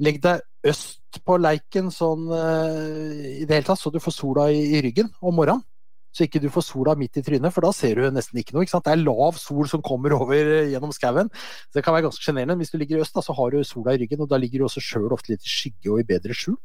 legg 0.06 0.22
deg 0.22 0.44
øst 0.70 1.22
på 1.26 1.38
leiken 1.40 1.90
sånn 1.94 2.28
i 2.28 3.46
det 3.46 3.54
hele 3.54 3.66
tatt, 3.66 3.80
så 3.80 3.92
du 3.94 4.02
får 4.04 4.14
sola 4.14 4.50
i, 4.52 4.62
i 4.76 4.82
ryggen 4.84 5.10
om 5.22 5.38
morgenen. 5.38 5.64
Så 6.16 6.26
ikke 6.26 6.40
du 6.44 6.48
får 6.52 6.64
sola 6.64 6.94
midt 6.96 7.20
i 7.20 7.24
trynet, 7.26 7.52
for 7.52 7.66
da 7.66 7.74
ser 7.76 8.00
du 8.00 8.06
nesten 8.14 8.40
ikke 8.40 8.56
noe. 8.56 8.64
ikke 8.64 8.72
sant? 8.72 8.86
Det 8.88 8.94
er 8.94 9.02
lav 9.04 9.36
sol 9.40 9.68
som 9.68 9.84
kommer 9.84 10.16
over 10.16 10.70
gjennom 10.72 10.94
skauen. 10.96 11.32
Det 11.76 11.84
kan 11.84 11.96
være 11.96 12.08
ganske 12.08 12.24
sjenerende. 12.24 12.56
Hvis 12.62 12.72
du 12.72 12.78
ligger 12.80 13.02
i 13.02 13.04
øst, 13.04 13.16
da, 13.18 13.24
så 13.26 13.36
har 13.36 13.52
du 13.52 13.66
sola 13.68 13.96
i 13.96 14.00
ryggen, 14.04 14.24
og 14.24 14.32
da 14.32 14.40
ligger 14.40 14.64
du 14.64 14.70
også 14.70 14.84
sjøl 14.84 15.12
ofte 15.16 15.34
litt 15.34 15.44
i 15.44 15.52
skygge 15.52 15.92
og 15.92 16.02
i 16.04 16.08
bedre 16.08 16.38
skjul. 16.38 16.56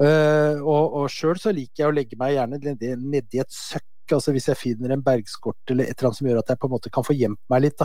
Eh, 0.00 0.56
og 0.64 0.98
og 1.02 1.12
sjøl 1.12 1.38
så 1.40 1.52
liker 1.52 1.84
jeg 1.84 1.90
å 1.90 1.94
legge 1.94 2.18
meg 2.20 2.36
gjerne 2.36 2.60
nedi, 2.80 3.40
et 3.42 3.52
søkk, 3.52 3.86
altså 4.16 4.32
hvis 4.34 4.48
jeg 4.48 4.58
finner 4.58 4.94
en 4.94 5.02
bergskort 5.04 5.70
eller 5.70 5.86
et 5.86 5.92
eller 5.92 6.08
annet 6.08 6.18
som 6.18 6.28
gjør 6.30 6.38
at 6.40 6.48
jeg 6.50 6.58
på 6.62 6.66
en 6.66 6.72
måte 6.72 6.90
kan 6.90 7.04
få 7.06 7.14
gjemt 7.14 7.40
meg 7.52 7.62
litt. 7.66 7.84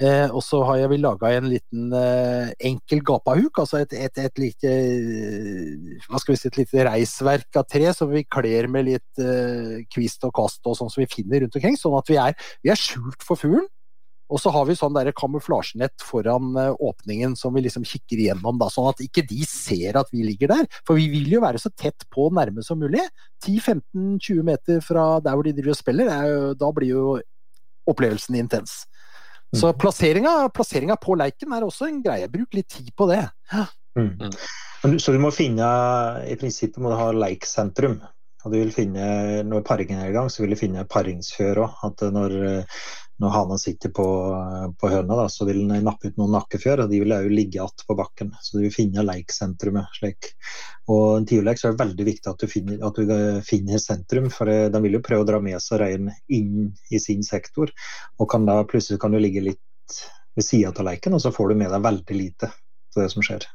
Eh, 0.00 0.30
og 0.30 0.38
så 0.46 0.62
har 0.68 0.78
jeg 0.80 0.92
vel 0.94 1.02
laga 1.04 1.32
en 1.34 1.48
liten 1.50 1.90
uh, 1.92 2.52
enkel 2.70 3.02
gapahuk, 3.10 3.60
altså 3.60 3.82
et, 3.82 3.92
et, 3.98 4.22
et 4.22 4.40
lite 4.40 4.72
hva 6.06 6.22
skal 6.22 6.34
vi 6.34 6.40
si, 6.40 6.48
et 6.48 6.60
lite 6.62 6.86
reisverk 6.88 7.60
av 7.60 7.66
tre 7.68 7.90
som 7.96 8.14
vi 8.14 8.24
kler 8.24 8.70
med 8.72 8.88
litt 8.88 9.24
kvist 9.92 10.24
og 10.24 10.32
kast 10.38 10.62
og 10.64 10.78
sånn 10.78 10.94
som 10.94 11.02
vi 11.02 11.10
finner 11.10 11.44
rundt 11.44 11.58
omkring, 11.58 11.76
sånn 11.80 11.98
at 11.98 12.14
vi 12.14 12.22
er, 12.22 12.38
vi 12.64 12.72
er 12.72 12.80
skjult 12.80 13.26
for 13.26 13.40
fuglen. 13.40 13.68
Og 14.28 14.40
så 14.42 14.52
har 14.52 14.66
vi 14.68 14.76
sånn 14.76 14.96
der 14.96 15.10
kamuflasjenett 15.16 16.04
foran 16.04 16.52
eh, 16.60 16.74
åpningen 16.84 17.36
som 17.38 17.54
vi 17.56 17.64
liksom 17.64 17.86
kikker 17.88 18.20
igjennom, 18.20 18.58
da, 18.60 18.68
sånn 18.72 18.90
at 18.90 19.00
ikke 19.04 19.24
de 19.28 19.40
ser 19.48 19.96
at 20.00 20.12
vi 20.12 20.26
ligger 20.26 20.52
der. 20.52 20.68
For 20.86 21.00
vi 21.00 21.08
vil 21.12 21.30
jo 21.32 21.42
være 21.44 21.60
så 21.62 21.72
tett 21.72 22.04
på 22.12 22.28
nærme 22.36 22.64
som 22.66 22.80
mulig. 22.82 23.04
10-15-20 23.46 24.44
meter 24.44 24.84
fra 24.84 25.08
der 25.24 25.38
hvor 25.38 25.48
de 25.48 25.56
driver 25.56 25.74
og 25.74 25.80
spiller, 25.80 26.12
er 26.12 26.28
jo, 26.32 26.54
da 26.60 26.70
blir 26.76 26.92
jo 26.92 27.08
opplevelsen 27.88 28.36
intens. 28.36 28.82
Så 29.56 29.72
plasseringa, 29.72 30.50
plasseringa 30.52 30.98
på 31.00 31.16
leiken 31.16 31.54
er 31.56 31.64
også 31.64 31.88
en 31.88 32.02
greie. 32.04 32.28
Bruk 32.28 32.52
litt 32.52 32.68
tid 32.68 32.90
på 32.96 33.08
det. 33.08 33.22
Mm. 33.96 34.28
Så 35.00 35.14
du 35.14 35.18
må 35.18 35.32
finne 35.34 35.64
I 36.28 36.36
prinsippet 36.38 36.82
må 36.84 36.92
du 36.92 36.98
ha 37.00 37.08
leiksentrum. 37.16 37.96
Og 38.44 38.52
du 38.52 38.58
vil 38.60 38.70
finne, 38.72 39.06
Når 39.48 39.64
paringen 39.66 39.98
er 39.98 40.12
i 40.12 40.14
gang, 40.14 40.28
så 40.30 40.44
vil 40.44 40.52
du 40.54 40.60
finne 40.60 40.84
paringsfjør 40.86 41.62
òg. 41.64 41.80
At 41.88 42.04
når, 42.12 42.36
når 43.18 43.32
hanen 43.34 43.58
sitter 43.58 43.90
på, 43.94 44.06
på 44.78 44.90
høna, 44.92 45.16
da, 45.18 45.24
så 45.32 45.46
vil 45.48 45.64
den 45.64 45.86
nappe 45.86 46.10
ut 46.10 46.18
noen 46.20 46.36
nakkefjør. 46.36 46.84
Og 46.84 46.92
de 46.92 47.00
vil 47.02 47.14
òg 47.16 47.26
ligge 47.32 47.58
igjen 47.58 47.86
på 47.88 47.96
bakken. 47.98 48.30
Så 48.42 48.58
du 48.58 48.66
vil 48.66 48.74
finne 48.74 49.04
leiksentrumet. 49.06 49.90
slik. 49.98 50.32
Og 50.88 51.18
en 51.18 51.26
tiurleik 51.28 51.58
så 51.58 51.68
er 51.68 51.74
det 51.74 51.82
veldig 51.82 52.06
viktig 52.06 52.30
at 52.30 52.44
du 52.44 52.50
finner, 52.50 52.78
at 52.86 53.00
du 53.00 53.42
finner 53.46 53.82
sentrum. 53.82 54.30
For 54.34 54.50
eh, 54.52 54.68
de 54.70 54.82
vil 54.84 55.00
jo 55.00 55.02
prøve 55.04 55.26
å 55.26 55.30
dra 55.32 55.42
med 55.42 55.58
seg 55.64 55.82
reinen 55.82 56.14
inn 56.30 56.70
i 56.94 57.02
sin 57.02 57.26
sektor. 57.26 57.74
Og 58.18 58.30
kan 58.30 58.46
da 58.46 58.60
plutselig 58.68 59.02
kan 59.02 59.14
du 59.14 59.20
ligge 59.22 59.42
litt 59.44 60.00
ved 60.38 60.46
sida 60.46 60.70
av 60.70 60.86
leiken, 60.86 61.16
og 61.16 61.22
så 61.24 61.34
får 61.34 61.50
du 61.50 61.58
med 61.58 61.72
deg 61.74 61.82
veldig 61.82 62.14
lite 62.14 62.52
av 62.52 63.00
det 63.02 63.08
som 63.10 63.24
skjer. 63.26 63.46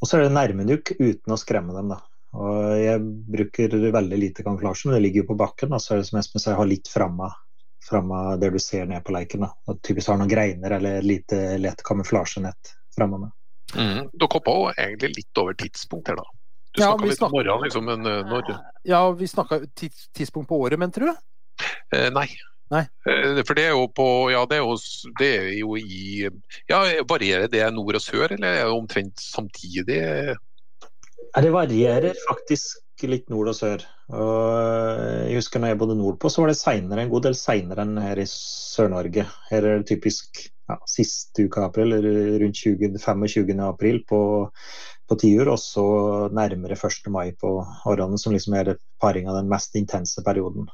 Og 0.00 0.08
så 0.08 0.16
er 0.16 0.24
det 0.24 0.34
nærmenukk 0.34 0.94
uten 0.98 1.34
å 1.34 1.38
skremme 1.38 1.76
dem, 1.76 1.92
da. 1.92 2.00
Og 2.40 2.78
jeg 2.78 3.02
bruker 3.36 3.76
veldig 3.94 4.18
lite 4.18 4.44
kamuflasje, 4.46 4.88
men 4.88 4.96
det 4.96 5.04
ligger 5.04 5.22
jo 5.22 5.30
på 5.32 5.38
bakken. 5.38 5.74
Og 5.76 5.82
så 5.82 5.94
er 5.94 6.02
det 6.02 6.08
som 6.10 6.18
Espen 6.18 6.42
sier, 6.42 6.58
ha 6.58 6.66
litt 6.66 6.90
framme, 6.90 7.30
framme 7.88 8.36
der 8.40 8.50
du 8.50 8.58
ser 8.62 8.86
ned 8.86 9.04
på 9.04 9.12
leiken. 9.14 9.40
Da. 9.46 9.52
Og 9.68 9.80
typisk 9.82 10.08
har 10.12 10.18
noen 10.20 10.28
greiner 10.30 10.76
eller 10.76 11.02
lite 11.02 11.58
lett 11.58 11.82
kamuflasjenett 11.86 12.74
framme. 12.96 13.30
Mm. 13.74 14.10
Dere 14.12 14.28
hoppa 14.34 14.50
jo 14.56 14.68
egentlig 14.74 15.12
litt 15.16 15.38
over 15.40 15.54
tidspunkt 15.54 16.08
her, 16.10 16.16
da. 16.20 16.24
Du 16.74 16.82
Ja, 16.82 16.92
snakka 16.92 17.04
litt 17.06 17.10
om 17.10 17.16
snakker- 17.16 17.36
morgenen, 17.38 17.62
liksom, 17.64 17.84
men 17.84 18.06
eh, 18.06 18.22
når 18.30 18.60
Ja, 18.84 19.10
vi 19.12 19.26
snakka 19.26 19.60
tids, 19.74 20.08
tidspunkt 20.14 20.48
på 20.48 20.58
året, 20.60 20.78
mente 20.78 21.00
du? 21.00 21.08
eh, 21.92 22.10
Nei. 22.10 22.28
Nei. 22.70 22.84
Eh, 23.06 23.42
For 23.42 23.54
det 23.54 23.64
er 23.66 23.70
jo 23.74 23.88
på 23.88 24.30
Ja, 24.30 24.44
det 24.46 24.58
er 24.58 24.62
jo, 24.62 24.76
det 25.18 25.30
er 25.40 25.48
jo 25.58 25.74
i 25.76 26.28
Ja, 26.68 26.84
varierer 27.02 27.48
det 27.50 27.64
nord 27.74 27.96
og 27.98 28.00
sør, 28.00 28.30
eller 28.30 28.46
er 28.46 28.64
det 28.64 28.76
omtrent 28.76 29.18
samtidig? 29.18 30.36
Ja, 31.30 31.42
det 31.44 31.52
varierer 31.54 32.16
faktisk 32.28 32.80
litt 33.08 33.30
nord 33.32 33.52
og 33.52 33.56
sør. 33.56 33.84
Og 34.12 35.28
jeg 35.30 35.38
husker 35.38 35.62
når 35.62 35.72
jeg 35.72 35.80
bodde 35.80 35.96
nordpå, 35.98 36.28
så 36.28 36.42
var 36.42 36.50
det 36.50 36.58
senere, 36.58 37.04
en 37.04 37.12
god 37.12 37.28
del 37.28 37.36
seinere 37.38 37.86
enn 37.86 38.00
her 38.02 38.20
i 38.20 38.26
Sør-Norge. 38.28 39.26
Her 39.50 39.66
er 39.66 39.80
det 39.80 39.88
typisk 39.92 40.42
ja, 40.42 40.76
siste 40.90 41.46
uka 41.46 41.62
av 41.62 41.70
april, 41.70 41.94
eller 41.96 42.38
rundt 42.42 42.60
20, 42.60 42.98
25. 42.98 43.52
april 43.64 44.02
på, 44.08 44.20
på 45.08 45.18
tiur, 45.22 45.52
og 45.54 45.60
så 45.62 45.86
nærmere 46.36 46.76
1. 46.76 47.10
mai 47.14 47.30
på 47.38 47.54
årene, 47.62 48.18
som 48.20 48.34
liksom 48.36 48.58
er 48.60 48.74
paringa 49.02 49.36
den 49.38 49.50
mest 49.50 49.78
intense 49.80 50.24
perioden. 50.26 50.68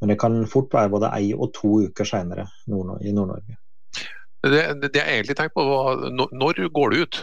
Men 0.00 0.12
det 0.14 0.20
kan 0.22 0.44
fort 0.50 0.72
være 0.74 0.94
både 0.94 1.12
ei 1.18 1.32
og 1.34 1.52
to 1.58 1.82
uker 1.88 2.08
seinere 2.08 2.46
nord 2.70 3.02
i 3.02 3.12
Nord-Norge. 3.12 3.58
Det, 4.46 4.62
det, 4.78 4.92
det 4.94 5.02
jeg 5.02 5.18
egentlig 5.18 5.36
tenker 5.36 5.58
på, 5.58 5.66
var 5.66 6.08
når, 6.14 6.32
når 6.38 6.64
går 6.72 6.94
du 6.94 7.02
ut? 7.02 7.20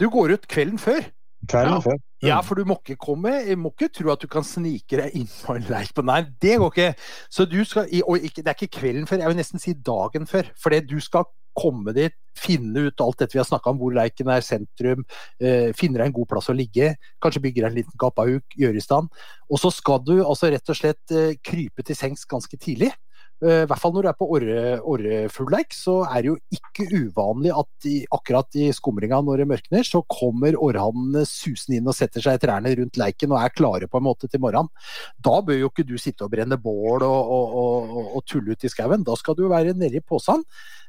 Du 0.00 0.08
går 0.10 0.34
ut 0.34 0.50
kvelden 0.50 0.80
før. 0.82 1.04
Kvelden 1.48 1.72
Ja. 1.72 1.80
før. 1.80 1.98
Ja, 2.22 2.40
for 2.44 2.54
du 2.54 2.66
må 2.68 2.76
ikke 2.84 2.98
komme 3.00 3.30
Jeg 3.46 3.56
må 3.56 3.70
ikke 3.72 3.88
tro 3.88 4.10
at 4.12 4.20
du 4.20 4.26
kan 4.28 4.44
snike 4.44 4.98
deg 5.00 5.14
inn 5.16 5.26
på 5.26 5.54
en 5.56 5.62
leik 5.70 5.94
på 5.96 6.04
Nei, 6.04 6.22
det 6.42 6.58
går 6.60 6.70
ikke. 6.70 6.94
Så 7.32 7.46
du 7.48 7.64
skal 7.64 7.88
Og 8.04 8.18
ikke, 8.20 8.42
det 8.44 8.48
er 8.48 8.58
ikke 8.58 8.78
kvelden 8.80 9.06
før, 9.08 9.22
jeg 9.24 9.32
vil 9.32 9.36
nesten 9.40 9.58
si 9.62 9.72
dagen 9.72 10.26
før. 10.26 10.50
For 10.60 10.70
du 10.80 10.98
skal 11.00 11.24
komme 11.56 11.92
dit, 11.92 12.12
finne 12.38 12.86
ut 12.86 13.00
alt 13.02 13.18
dette 13.18 13.34
vi 13.34 13.40
har 13.40 13.48
snakka 13.48 13.72
om, 13.72 13.78
hvor 13.80 13.92
leiken 13.92 14.28
er 14.30 14.40
sentrum, 14.40 15.02
eh, 15.42 15.72
finne 15.76 15.98
deg 15.98 16.06
en 16.06 16.12
god 16.12 16.28
plass 16.30 16.48
å 16.48 16.54
ligge, 16.56 16.94
kanskje 17.20 17.42
bygge 17.42 17.64
deg 17.64 17.70
en 17.72 17.74
liten 17.80 17.98
gappauk, 17.98 18.44
gjøre 18.56 18.76
i 18.78 18.84
stand. 18.84 19.08
Og 19.50 19.58
så 19.58 19.72
skal 19.74 19.98
du 20.06 20.20
altså 20.22 20.50
rett 20.52 20.70
og 20.70 20.76
slett 20.78 21.10
eh, 21.10 21.34
krype 21.42 21.82
til 21.82 21.96
sengs 21.98 22.24
ganske 22.24 22.56
tidlig. 22.56 22.92
Eh, 23.40 23.62
I 23.64 23.68
hvert 23.68 23.80
fall 23.80 23.94
når 23.94 24.04
du 24.04 24.08
er 24.10 24.16
på 24.18 24.26
orre- 24.36 24.80
orrefugleik, 24.92 25.72
så 25.72 26.00
er 26.04 26.20
det 26.20 26.28
jo 26.28 26.36
ikke 26.52 26.86
uvanlig 26.92 27.52
at 27.56 27.86
i, 27.88 27.94
akkurat 28.12 28.58
i 28.60 28.66
skumringa 28.76 29.22
når 29.24 29.42
det 29.42 29.46
mørkner, 29.54 29.86
så 29.86 30.02
kommer 30.04 30.58
orrhannene 30.60 31.24
susende 31.28 31.78
inn 31.78 31.88
og 31.88 31.96
setter 31.96 32.24
seg 32.24 32.36
i 32.36 32.42
trærne 32.42 32.74
rundt 32.76 33.00
leiken 33.00 33.32
og 33.32 33.40
er 33.40 33.54
klare 33.54 33.88
på 33.88 34.00
en 34.00 34.06
måte 34.10 34.28
til 34.28 34.42
morgenen. 34.44 34.68
Da 35.16 35.38
bør 35.46 35.56
jo 35.56 35.70
ikke 35.72 35.86
du 35.88 35.96
sitte 36.00 36.26
og 36.26 36.34
brenne 36.34 36.58
bål 36.60 37.06
og, 37.06 37.32
og, 37.38 37.56
og, 37.62 38.10
og, 38.18 38.26
tulle 38.28 38.52
ut 38.52 38.68
i 38.68 38.72
skauen. 38.72 39.06
Da 39.06 39.16
skal 39.16 39.38
du 39.38 39.46
være 39.48 39.72
nede 39.72 40.02
i 40.02 40.04
posen 40.04 40.44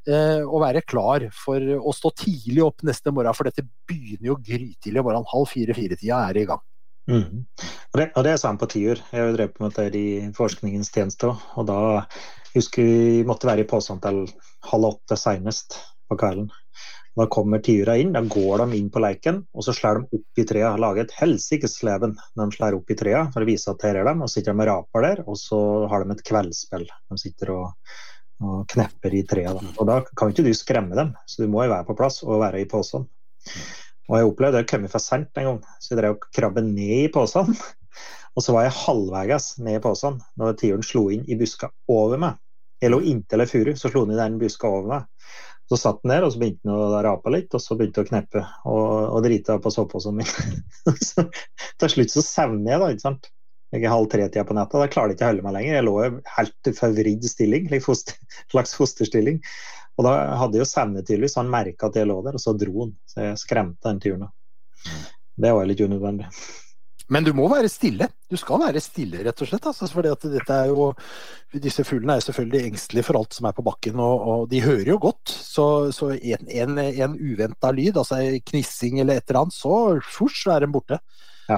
eh, 0.10 0.43
og 0.43 0.60
være 0.65 0.84
klar 0.84 1.30
for 1.36 1.63
å 1.80 1.95
stå 1.95 2.12
tidlig 2.25 2.65
opp 2.67 2.84
neste 2.88 3.15
morgen, 3.15 3.38
for 3.38 3.47
dette 3.47 3.63
begynner 3.88 4.34
jo 4.34 4.41
grytidlig 4.43 4.99
om 4.99 5.08
morgenen. 5.08 5.32
Halv 5.32 5.47
fire-fire-tida 5.54 6.19
er 6.28 6.41
i 6.43 6.45
gang. 6.52 6.65
Mm. 7.10 7.45
Og, 7.91 7.95
det, 7.97 8.12
og 8.15 8.23
det 8.23 8.36
er 8.36 8.39
samme 8.39 8.62
på 8.62 8.69
tiur. 8.71 8.99
Jeg 9.12 9.17
har 9.17 9.32
jo 9.32 9.36
drevet 9.36 9.58
med 9.60 9.73
dette 9.75 9.99
i 9.99 10.30
forskningens 10.36 10.91
tjeneste. 10.93 11.32
Og 11.56 11.67
da 11.67 11.80
husker 12.55 12.83
vi 12.83 13.21
måtte 13.27 13.49
være 13.49 13.65
i 13.65 13.69
posen 13.69 14.01
til 14.03 14.25
halv 14.71 14.89
åtte 14.93 15.17
senest 15.19 15.77
på 16.09 16.17
kvelden. 16.19 16.49
Da 17.19 17.25
kommer 17.27 17.59
tiura 17.59 17.97
inn, 17.99 18.13
da 18.15 18.21
går 18.23 18.63
de 18.63 18.77
inn 18.77 18.87
på 18.91 19.01
leiken, 19.03 19.41
og 19.51 19.65
så 19.65 19.73
slår 19.75 19.99
de 19.99 20.19
opp 20.19 20.39
i 20.39 20.45
trea. 20.47 20.69
Lager 20.79 21.03
et 21.03 21.17
helsikes 21.17 21.81
leven 21.83 22.15
når 22.39 22.47
de 22.51 22.57
slår 22.57 22.77
opp 22.77 22.93
i 22.93 22.97
trea 23.01 23.25
for 23.33 23.43
å 23.43 23.49
vise 23.49 23.73
at 23.73 23.83
her 23.83 23.99
er 23.99 24.07
dem. 24.07 24.23
Og 24.23 24.31
så 24.31 24.39
sitter 24.39 24.53
de 24.53 24.61
med 24.61 24.69
raper 24.71 25.05
der, 25.07 25.23
og 25.27 25.39
så 25.39 25.59
har 25.91 26.05
de 26.05 26.15
et 26.15 26.23
kveldsspill. 26.29 26.87
De 26.87 27.19
sitter 27.19 27.51
og, 27.57 27.91
og 28.39 28.63
knepper 28.71 29.17
i 29.19 29.25
trea. 29.27 29.51
Da. 29.57 29.73
Og 29.75 29.91
da 29.91 29.99
kan 30.07 30.31
ikke 30.31 30.47
du 30.47 30.53
skremme 30.55 30.95
dem, 30.97 31.11
så 31.27 31.43
du 31.43 31.51
må 31.51 31.65
jo 31.65 31.73
være 31.73 31.89
på 31.89 31.97
plass 31.99 32.21
og 32.23 32.39
være 32.45 32.63
i 32.63 32.69
posen. 32.71 33.09
Og 34.07 34.17
jeg 34.17 34.31
opplevde 34.31 34.63
det 34.63 34.71
kom 34.71 34.87
for 34.91 35.03
sent 35.03 35.35
en 35.39 35.49
gang, 35.49 35.61
så 35.79 35.93
jeg 35.93 36.01
drev 36.01 36.15
og 36.15 36.31
krabbet 36.31 36.67
ned 36.67 37.05
i 37.09 37.11
posen. 37.11 37.51
Og 38.36 38.46
så 38.46 38.56
var 38.56 38.67
jeg 38.67 38.78
halvveis 38.80 39.54
ned 39.60 39.80
i 39.80 39.84
posen 39.84 40.20
når 40.39 40.58
tiuren 40.60 40.86
slo 40.86 41.10
inn 41.12 41.26
i 41.28 41.38
buska 41.39 41.72
over 41.91 42.22
meg. 42.22 42.39
Jeg 42.82 42.94
lå 42.94 43.02
inntil 43.06 43.44
ei 43.44 43.50
furu, 43.50 43.74
så 43.78 43.91
slo 43.91 44.06
den 44.08 44.15
i 44.15 44.22
den 44.22 44.39
buska 44.41 44.70
over 44.70 44.88
meg. 44.94 45.28
Så 45.70 45.78
satt 45.80 46.02
den 46.04 46.12
der, 46.12 46.26
og 46.26 46.34
så 46.34 46.39
begynte 46.41 46.65
den 46.67 46.74
å 46.76 47.02
rape 47.06 47.32
litt, 47.32 47.54
og 47.56 47.62
så 47.63 47.78
begynte 47.80 48.02
den 48.02 48.08
å 48.08 48.10
kneppe 48.10 48.41
og, 48.67 48.88
og 49.15 49.22
drite 49.24 49.56
på 49.63 49.72
soveposen 49.72 50.17
min. 50.17 50.32
så 51.12 51.28
til 51.80 51.94
slutt 51.94 52.15
så 52.15 52.24
sovner 52.26 52.74
jeg, 52.74 52.82
da. 52.82 52.89
ikke 52.91 53.06
sant? 53.06 53.30
Jeg 53.72 53.86
er 53.86 53.94
halv 53.94 54.10
tre-tida 54.12 54.44
på 54.48 54.56
natta. 54.58 54.82
Da 54.82 54.89
klarer 54.91 55.13
jeg 55.13 55.20
ikke 55.20 55.28
å 55.28 55.32
holde 55.32 55.46
meg 55.46 55.56
lenger. 55.56 55.78
Jeg 55.78 55.86
lå 55.88 55.94
i 56.04 56.10
helt 56.36 56.72
forvridd 56.76 57.28
stilling, 57.32 57.70
foster, 57.86 58.17
slags 58.52 58.76
fosterstilling. 58.76 59.39
Og 60.00 60.08
da 60.08 60.15
hadde 60.41 60.58
jeg 60.58 60.65
jo 60.65 60.72
sovnet 60.72 61.08
tydeligvis, 61.08 61.38
han 61.39 61.52
merka 61.52 61.88
at 61.88 62.00
jeg 62.00 62.10
lå 62.10 62.17
der, 62.26 62.36
og 62.36 62.44
så 62.44 62.56
dro 62.58 62.74
han. 62.82 62.91
Så 63.08 63.30
jeg 63.30 63.39
skremte 63.39 63.88
den 63.88 64.04
turen. 64.04 64.28
Det 65.39 65.56
var 65.56 65.70
litt 65.70 65.84
unødvendig. 65.84 66.28
Men 67.12 67.26
du 67.28 67.34
må 67.36 67.47
være 67.52 67.69
stille. 67.71 68.08
Du 68.32 68.38
skal 68.39 68.62
være 68.62 68.82
stille, 68.84 69.24
rett 69.26 69.41
og 69.43 69.50
slett. 69.50 69.65
Altså, 69.67 69.89
fordi 69.91 70.12
er 70.39 70.69
jo, 70.71 70.91
disse 71.52 71.84
fuglene 71.84 72.15
er 72.15 72.24
selvfølgelig 72.24 72.69
engstelige 72.69 73.08
for 73.10 73.19
alt 73.19 73.36
som 73.36 73.50
er 73.50 73.58
på 73.58 73.65
bakken, 73.67 74.00
og, 74.00 74.28
og 74.34 74.45
de 74.52 74.63
hører 74.63 74.93
jo 74.93 75.00
godt. 75.02 75.34
Så, 75.34 75.65
så 75.95 76.13
en, 76.15 76.47
en, 76.47 76.80
en 76.80 77.17
uventa 77.19 77.74
lyd, 77.76 78.00
altså 78.00 78.21
en 78.21 78.39
knissing 78.54 79.02
eller 79.02 79.19
et 79.19 79.28
eller 79.28 79.43
annet, 79.43 79.58
så 79.58 79.76
fort 80.08 80.39
så 80.39 80.56
er 80.56 80.65
den 80.65 80.71
borte. 80.71 81.02
Ja. 81.52 81.58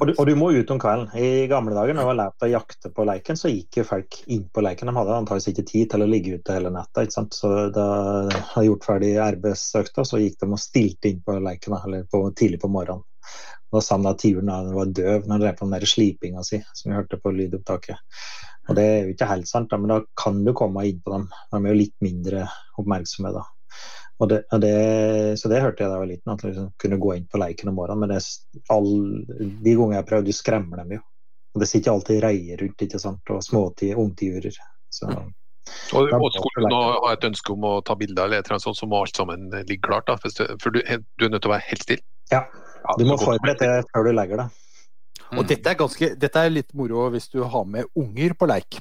Og 0.00 0.08
du, 0.08 0.12
og 0.18 0.26
du 0.28 0.34
må 0.36 0.50
ut 0.52 0.70
om 0.74 0.80
kvelden. 0.82 1.08
I 1.16 1.46
gamle 1.48 1.72
dager 1.72 1.96
når 1.96 2.02
jeg 2.02 2.10
var 2.10 2.18
lært 2.18 2.44
å 2.44 2.50
jakte 2.50 2.90
på 2.92 3.06
leiken, 3.08 3.38
så 3.40 3.48
gikk 3.48 3.80
jo 3.80 3.86
folk 3.88 4.18
inn 4.28 4.42
på 4.52 4.64
leiken. 4.64 4.90
De 4.90 4.96
hadde 4.98 5.16
antakeligvis 5.16 5.52
ikke 5.54 5.68
tid 5.70 5.92
til 5.94 6.04
å 6.04 6.08
ligge 6.10 6.36
ute 6.36 6.56
hele 6.58 6.72
natta. 6.74 7.06
Så 7.08 7.52
da 7.72 7.86
jeg 8.28 8.42
hadde 8.50 8.66
gjort 8.68 8.88
ferdig 8.90 9.14
arbeidsøkta, 9.30 10.04
så 10.04 10.20
gikk 10.20 10.42
de 10.42 10.50
og 10.50 10.60
stilte 10.60 11.12
inn 11.12 11.24
på 11.24 11.38
leiken 11.40 11.78
eller 11.78 12.04
på, 12.10 12.26
tidlig 12.36 12.60
på 12.60 12.72
morgenen. 12.72 13.06
Da 13.70 13.82
sa 13.84 13.96
han 13.96 14.08
at 14.10 14.18
tiuren 14.22 14.74
var 14.74 14.90
døv 14.90 15.26
når 15.26 15.34
han 15.34 15.42
drev 15.44 15.58
på 15.58 15.68
den 15.70 15.86
slipinga 15.86 16.42
si, 16.46 16.58
som 16.74 16.90
vi 16.90 16.98
hørte 16.98 17.20
på 17.22 17.32
lydopptaket. 17.34 18.00
Og 18.68 18.76
det 18.78 18.84
er 18.86 18.98
jo 19.04 19.14
ikke 19.14 19.30
helt 19.30 19.48
sant, 19.50 19.70
da, 19.70 19.78
men 19.80 19.90
da 19.90 20.00
kan 20.18 20.42
du 20.46 20.52
komme 20.56 20.84
inn 20.86 21.00
på 21.02 21.14
dem. 21.14 21.26
De 21.50 21.58
er 21.58 21.72
jo 21.72 21.80
litt 21.80 21.96
mindre 22.04 22.44
oppmerksomme 22.78 23.32
da. 23.34 23.44
Og 24.20 24.28
det, 24.28 24.42
og 24.52 24.60
det, 24.60 24.74
så 25.40 25.48
det 25.48 25.62
hørte 25.64 25.80
jeg 25.80 25.88
da 25.88 25.96
jeg 25.96 26.02
var 26.02 26.10
liten, 26.10 26.32
at 26.34 26.42
liksom 26.44 26.66
kunne 26.82 26.98
gå 27.00 27.14
inn 27.16 27.28
på 27.30 27.40
leiken 27.40 27.70
om 27.72 27.78
morgenen. 27.80 28.04
Men 28.04 28.12
det, 28.12 28.20
all, 28.74 28.90
de 29.40 29.72
gangene 29.72 29.96
jeg 29.96 30.02
har 30.02 30.10
prøvd, 30.10 30.28
du 30.28 30.36
skremmer 30.36 30.82
dem 30.82 30.98
jo. 30.98 31.04
Og 31.54 31.62
det 31.62 31.70
sitter 31.70 31.94
alltid 31.94 32.20
reier 32.22 32.60
rundt, 32.60 32.84
ikke 32.84 33.00
sant, 33.00 33.32
og 33.32 33.42
småtiurer. 33.42 34.60
Så 34.92 35.08
Og, 35.94 36.12
og 36.12 36.28
skulle 36.34 36.68
du 36.68 36.76
ha 36.76 37.12
et 37.14 37.24
ønske 37.26 37.54
om 37.54 37.64
å 37.66 37.72
ta 37.86 37.96
bilder, 37.98 38.26
eller 38.26 38.42
et 38.42 38.46
eller 38.46 38.58
annet 38.58 38.66
sånt, 38.68 38.78
så 38.78 38.86
må 38.90 39.00
alt 39.00 39.16
sammen 39.16 39.48
ligge 39.68 39.88
klart. 39.88 40.06
da, 40.06 40.18
For 40.60 40.70
du, 40.74 40.82
du 40.82 41.26
er 41.26 41.32
nødt 41.32 41.42
til 41.42 41.50
å 41.50 41.54
være 41.56 41.68
helt 41.70 41.86
stille. 41.86 42.04
Ja, 42.30 42.44
Ja, 42.80 42.96
du 42.98 43.06
må 43.08 43.16
forberede 43.20 43.68
det 43.68 43.88
før 43.90 44.08
du 44.08 44.12
legger 44.16 44.44
deg. 44.44 44.60
Og 45.38 45.46
dette 45.46 45.70
er, 45.70 45.78
ganske, 45.78 46.14
dette 46.18 46.42
er 46.42 46.50
litt 46.50 46.72
moro 46.74 47.06
hvis 47.14 47.28
du 47.30 47.42
har 47.46 47.66
med 47.68 47.86
unger 47.98 48.34
på 48.38 48.48
leik. 48.50 48.80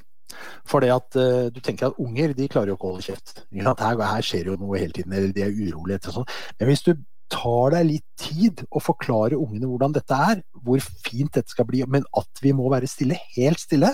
For 0.69 0.81
det 0.83 0.91
at 0.93 1.17
uh, 1.19 1.49
du 1.53 1.59
tenker 1.62 1.89
at 1.89 1.99
unger 2.01 2.33
de 2.38 2.47
klarer 2.49 2.71
jo 2.71 2.77
ikke 2.77 2.88
å 2.88 2.93
holde 2.93 3.05
kjeft. 3.05 3.43
Her, 3.53 4.01
her 4.01 4.25
skjer 4.25 4.51
jo 4.51 4.57
noe 4.62 4.81
hele 4.81 4.95
tiden, 4.95 5.13
eller 5.13 5.33
de 5.35 5.45
er 5.45 5.53
urolige. 5.53 6.13
sånn. 6.13 6.27
Men 6.59 6.71
hvis 6.71 6.85
du 6.85 6.93
tar 7.29 7.75
deg 7.75 7.87
litt 7.87 8.05
tid 8.19 8.63
å 8.73 8.81
forklare 8.83 9.37
ungene 9.39 9.69
hvordan 9.69 9.93
dette 9.95 10.17
er, 10.31 10.41
hvor 10.65 10.81
fint 11.05 11.31
dette 11.35 11.53
skal 11.53 11.67
bli, 11.69 11.83
men 11.87 12.05
at 12.17 12.41
vi 12.43 12.51
må 12.55 12.67
være 12.71 12.89
stille, 12.89 13.17
helt 13.35 13.61
stille, 13.61 13.93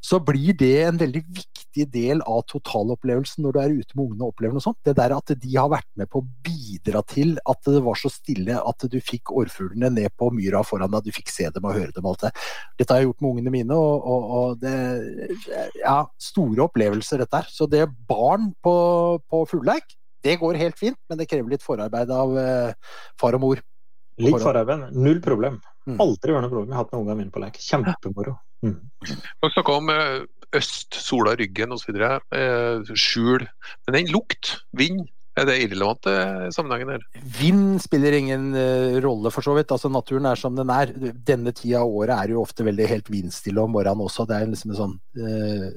så 0.00 0.16
blir 0.24 0.56
det 0.56 0.74
en 0.86 0.98
veldig 1.00 1.20
viktig 1.36 1.84
del 1.92 2.22
av 2.24 2.40
totalopplevelsen 2.48 3.44
når 3.44 3.52
du 3.52 3.58
er 3.60 3.74
ute 3.82 3.98
med 3.98 4.04
ungene 4.06 4.24
og 4.24 4.32
opplever 4.32 4.56
noe 4.56 4.64
sånt. 4.64 4.80
Det 4.86 4.96
der 4.96 5.12
at 5.14 5.34
de 5.42 5.52
har 5.54 5.68
vært 5.70 5.88
med 6.00 6.08
på 6.10 6.22
å 6.22 6.28
bidra 6.46 7.04
til 7.10 7.36
at 7.44 7.60
det 7.68 7.82
var 7.84 8.00
så 8.00 8.10
stille 8.12 8.56
at 8.56 8.88
du 8.90 8.98
fikk 9.04 9.34
årfuglene 9.36 9.92
ned 10.00 10.16
på 10.18 10.30
myra 10.34 10.64
foran 10.66 10.90
deg, 10.96 11.10
du 11.10 11.14
fikk 11.14 11.30
se 11.32 11.50
dem 11.52 11.68
og 11.68 11.76
høre 11.76 11.92
dem 11.94 12.08
og 12.08 12.16
alt 12.16 12.26
det. 12.26 12.32
Dette 12.80 12.96
har 12.96 13.04
jeg 13.04 13.10
gjort 13.10 13.22
med 13.22 13.32
ungene 13.34 13.54
mine, 13.54 13.76
og, 13.76 14.08
og, 14.08 14.34
og 14.40 14.64
det 14.64 14.76
Ja, 15.84 16.00
store 16.20 16.66
opplevelser 16.66 17.20
dette 17.20 17.42
her. 17.44 17.52
Så 17.52 17.68
det 17.70 17.84
barn 18.08 18.50
på, 18.64 18.74
på 19.28 19.44
fugleleik 19.52 19.99
det 20.26 20.36
går 20.40 20.58
helt 20.60 20.78
fint, 20.78 20.98
men 21.08 21.20
det 21.20 21.28
krever 21.30 21.54
litt 21.54 21.64
forarbeid 21.64 22.10
av 22.14 22.34
uh, 22.36 22.96
far 23.20 23.36
og 23.38 23.44
mor. 23.44 23.62
Litt 24.20 24.42
forarbeid, 24.42 24.90
null 24.96 25.22
problem. 25.24 25.60
Mm. 25.88 25.96
Aldri 26.02 26.34
vært 26.34 26.44
noe 26.46 26.52
problem. 26.52 26.72
Jeg 26.72 26.76
har 26.76 26.84
hatt 26.84 26.92
med 26.92 27.00
ungene 27.02 27.20
mine 27.22 27.34
på 27.34 27.42
lek. 27.42 27.56
Kjempemoro. 27.64 28.36
Mm. 28.60 28.76
Dere 29.06 29.54
snakka 29.54 29.78
om 29.78 29.94
uh, 29.94 30.18
øst, 30.60 30.98
sola, 31.00 31.32
ryggen 31.40 31.72
osv. 31.76 31.96
Uh, 31.96 32.92
skjul. 32.92 33.46
Men 33.86 33.96
den 33.96 34.12
lukt, 34.12 34.58
vind, 34.76 35.06
er 35.38 35.46
det 35.48 35.60
irrelevant 35.62 36.08
i 36.10 36.50
sammenhengen 36.52 36.90
her? 36.92 37.04
Vind 37.38 37.78
spiller 37.80 38.16
ingen 38.18 38.50
rolle, 39.00 39.30
for 39.32 39.46
så 39.46 39.54
vidt. 39.56 39.70
Altså, 39.72 39.88
naturen 39.88 40.26
er 40.28 40.36
som 40.36 40.58
den 40.58 40.72
er. 40.74 40.90
Denne 41.24 41.54
tida 41.56 41.80
av 41.80 41.94
året 42.02 42.12
er 42.16 42.34
jo 42.34 42.42
ofte 42.42 42.66
veldig 42.66 42.88
helt 42.90 43.08
vindstille 43.14 43.62
om 43.62 43.72
morgenen 43.72 44.04
også. 44.04 44.26
Det 44.28 44.36
er 44.36 44.50
liksom 44.50 44.74
en 44.74 44.80
sånn 44.82 44.98
uh, 45.22 45.70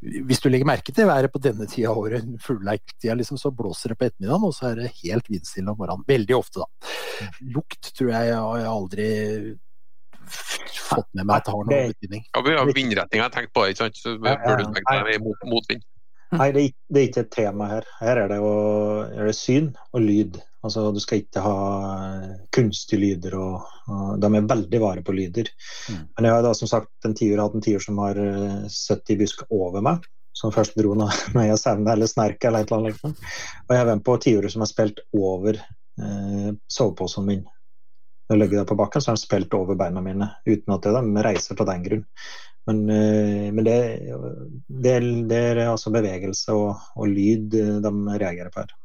hvis 0.00 0.40
du 0.42 0.48
legger 0.50 0.68
merke 0.68 0.94
til 0.94 1.08
været 1.08 1.32
på 1.32 1.40
denne 1.42 1.66
tida 1.70 1.92
av 1.92 2.00
året, 2.00 2.26
fuglleiktida, 2.42 3.16
liksom, 3.18 3.38
så 3.40 3.52
blåser 3.54 3.92
det 3.92 3.98
på 4.00 4.08
ettermiddagen, 4.08 4.46
og 4.48 4.54
så 4.56 4.70
er 4.70 4.82
det 4.82 4.94
helt 5.02 5.30
vindstille 5.30 5.72
om 5.72 5.78
morgenen. 5.78 6.06
Veldig 6.08 6.36
ofte, 6.38 6.64
da. 6.64 6.92
Lukt 7.54 7.92
tror 7.98 8.12
jeg 8.14 8.30
jeg 8.30 8.42
har 8.44 8.70
aldri 8.72 9.08
fått 10.28 11.08
med 11.16 11.24
meg 11.24 11.38
at 11.38 11.46
det 11.46 11.54
har 11.54 11.68
noen 11.68 11.94
betydning. 11.94 12.26
Ja, 12.32 12.42
vi 12.44 12.56
har 12.56 12.74
vindretninga 12.74 13.28
jeg 13.28 13.36
tenkt 13.36 13.54
på, 13.56 13.68
ikke 13.68 13.84
sant? 13.84 14.00
så 14.00 14.16
bør 14.22 14.60
du 14.60 14.66
tenke 14.76 14.98
deg 15.08 15.24
mot, 15.24 15.48
motvind. 15.48 15.86
Nei, 16.36 16.50
det 16.52 16.62
er, 16.62 16.72
det 16.92 17.00
er, 17.00 17.06
ikke 17.08 17.24
et 17.24 17.32
tema 17.32 17.70
her. 17.70 17.86
Her 18.02 18.22
er 18.24 18.32
det, 18.34 18.38
å, 18.44 18.52
er 19.08 19.30
det 19.30 19.36
syn 19.36 19.70
og 19.96 20.04
lyd. 20.04 20.40
Altså, 20.66 20.88
du 20.90 20.98
skal 21.00 21.22
ikke 21.22 21.42
ha 21.44 21.58
kunstige 22.54 22.98
lyder, 22.98 23.36
og, 23.38 23.66
og 23.86 24.18
de 24.18 24.30
er 24.34 24.46
veldig 24.50 24.80
vare 24.82 25.04
på 25.06 25.14
lyder. 25.14 25.50
Mm. 25.86 26.00
Men 26.16 26.26
jeg 26.26 26.34
har 26.34 26.46
da 26.46 26.54
som 26.58 26.70
sagt 26.70 27.06
en 27.06 27.14
tiur 27.18 27.38
hatt 27.38 27.54
en 27.54 27.64
tiur 27.64 27.84
som 27.84 28.00
har 28.02 28.18
uh, 28.18 28.64
sittet 28.72 29.14
i 29.14 29.18
busk 29.20 29.44
over 29.54 29.84
meg, 29.86 30.08
som 30.38 30.54
først 30.54 30.74
dro 30.78 30.96
når 30.98 31.46
jeg 31.46 31.60
savna 31.62 31.94
eller 31.94 32.10
snerka 32.10 32.50
eller 32.50 32.66
et 32.66 32.72
eller 32.72 32.80
annet. 32.80 32.96
Liksom. 32.96 33.14
Og 33.66 33.74
jeg 33.74 33.82
har 33.82 33.90
vært 33.92 34.04
på 34.06 34.18
tiurer 34.24 34.54
som 34.54 34.64
har 34.64 34.70
spilt 34.70 35.00
over 35.14 35.58
eh, 35.58 36.50
soveposen 36.70 37.26
min. 37.26 37.40
Når 38.28 38.36
jeg 38.36 38.42
ligger 38.42 38.60
der 38.60 38.68
på 38.68 38.76
bakken, 38.78 39.02
så 39.02 39.10
har 39.10 39.18
de 39.18 39.24
spilt 39.24 39.56
over 39.56 39.78
beina 39.78 40.02
mine 40.04 40.28
uten 40.46 40.74
at 40.76 40.86
de 40.86 41.24
reiser 41.26 41.58
på 41.58 41.66
den 41.66 41.82
grunn. 41.86 42.04
Men, 42.70 42.84
eh, 42.92 43.48
men 43.50 43.66
det, 43.66 43.78
det, 44.68 44.94
det, 45.32 45.42
er 45.54 45.64
altså 45.64 45.90
bevegelse 45.94 46.54
og, 46.54 46.86
og 46.94 47.10
lyd 47.10 47.58
de 47.82 47.94
reagerer 48.22 48.54
på 48.54 48.62
her. 48.62 48.76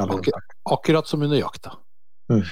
Akkur 0.00 0.36
akkurat 0.72 1.08
som 1.08 1.22
under 1.22 1.40
jakta. 1.40 1.74
Mm. 2.32 2.44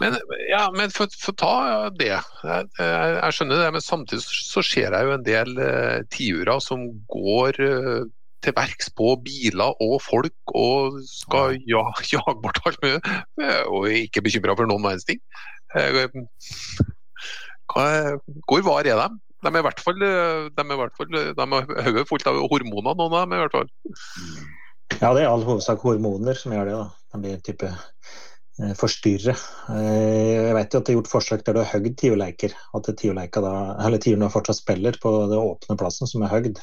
Men, 0.00 0.16
ja, 0.50 0.70
men 0.76 0.92
for, 0.94 1.10
for 1.18 1.34
ta 1.38 1.54
det. 1.96 2.12
Jeg, 2.12 2.68
jeg, 2.78 3.34
skjønner 3.34 3.62
det, 3.62 3.68
men 3.74 3.84
samtidig 3.84 4.22
så 4.22 4.62
ser 4.66 4.94
jeg 4.94 5.08
jo 5.08 5.14
en 5.16 5.26
del 5.26 5.54
uh, 5.58 6.00
tiurer 6.12 6.60
som 6.62 6.84
går 7.10 7.58
uh, 7.64 8.02
til 8.44 8.56
verks 8.56 8.90
på 8.96 9.14
biler 9.24 9.82
og 9.82 9.96
folk 10.04 10.54
og 10.56 11.00
skal 11.08 11.56
ja, 11.68 11.82
jage 12.12 12.36
bort 12.44 12.60
alt 12.68 12.78
mulig, 12.84 13.00
uh, 13.40 13.64
og 13.72 13.88
ikke 14.04 14.24
bekymra 14.26 14.56
for 14.58 14.70
noen 14.70 14.84
verdens 14.86 15.08
ting. 15.08 15.22
hvor 17.70 18.62
var 18.66 18.86
er 18.86 19.00
de? 19.00 19.08
De 19.40 19.48
er 19.48 19.62
i 19.62 19.64
hvert 19.64 19.80
fall, 19.80 19.96
de 19.96 20.60
er 20.60 20.72
i 20.74 20.80
hvert 20.82 20.96
fall 20.98 21.12
de 21.14 21.44
har 21.54 21.84
hodet 21.86 22.08
fullt 22.08 22.26
av 22.28 22.40
hormoner, 22.52 22.96
noen 22.98 23.14
av 23.14 23.22
dem 23.24 23.36
i 23.38 23.40
hvert 23.40 23.54
fall. 23.56 23.70
Ja, 25.00 25.14
det 25.16 25.22
er 25.22 25.30
i 25.30 25.32
all 25.32 25.46
hovedsak 25.48 25.80
hormoner 25.80 26.36
som 26.36 26.52
gjør 26.52 26.66
det. 26.68 26.72
da. 26.76 26.88
De 27.14 27.18
blir 27.22 27.38
type 27.44 27.68
eh, 27.70 28.72
forstyrre. 28.76 29.32
Eh, 29.72 30.32
jeg 30.44 30.56
vet 30.58 30.74
jo 30.74 30.80
at 30.82 30.86
det 30.86 30.92
er 30.92 30.98
gjort 30.98 31.08
forsøk 31.14 31.44
der 31.46 31.56
du 31.56 31.60
har 31.62 31.70
høgd 31.72 31.94
tiurleiker. 32.02 32.56
At 32.76 32.90
tiurene 33.00 34.28
fortsatt 34.34 34.60
spiller 34.60 34.98
på 35.00 35.14
den 35.30 35.40
åpne 35.40 35.78
plassen 35.80 36.10
som 36.10 36.26
er 36.26 36.34
høgd. 36.34 36.60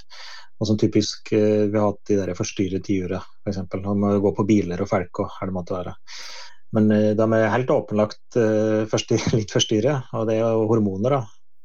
Og 0.61 0.69
som 0.69 0.77
typisk 0.77 1.31
eh, 1.33 1.65
vi 1.65 1.79
har 1.79 1.89
hatt 1.89 2.11
de 2.11 2.19
der 2.19 2.37
forstyrre 2.37 2.81
tiuret, 2.85 3.25
f.eks. 3.41 3.63
For 3.71 3.81
de 3.81 3.95
må 4.05 4.13
gå 4.21 4.33
på 4.37 4.45
biler 4.53 4.85
og 4.85 4.91
felk 4.93 5.23
og 5.23 5.33
hva 5.33 5.49
det 5.49 5.57
måtte 5.57 5.77
være. 5.79 5.97
Men 6.77 6.93
eh, 6.93 7.09
de 7.17 7.27
er 7.39 7.49
helt 7.55 7.73
åpenlagt 7.73 8.37
litt 9.39 9.57
forstyrre, 9.57 9.97
og 10.13 10.29
det 10.29 10.37
er 10.37 10.45
jo 10.45 10.69
hormoner 10.69 11.17
da, 11.17 11.23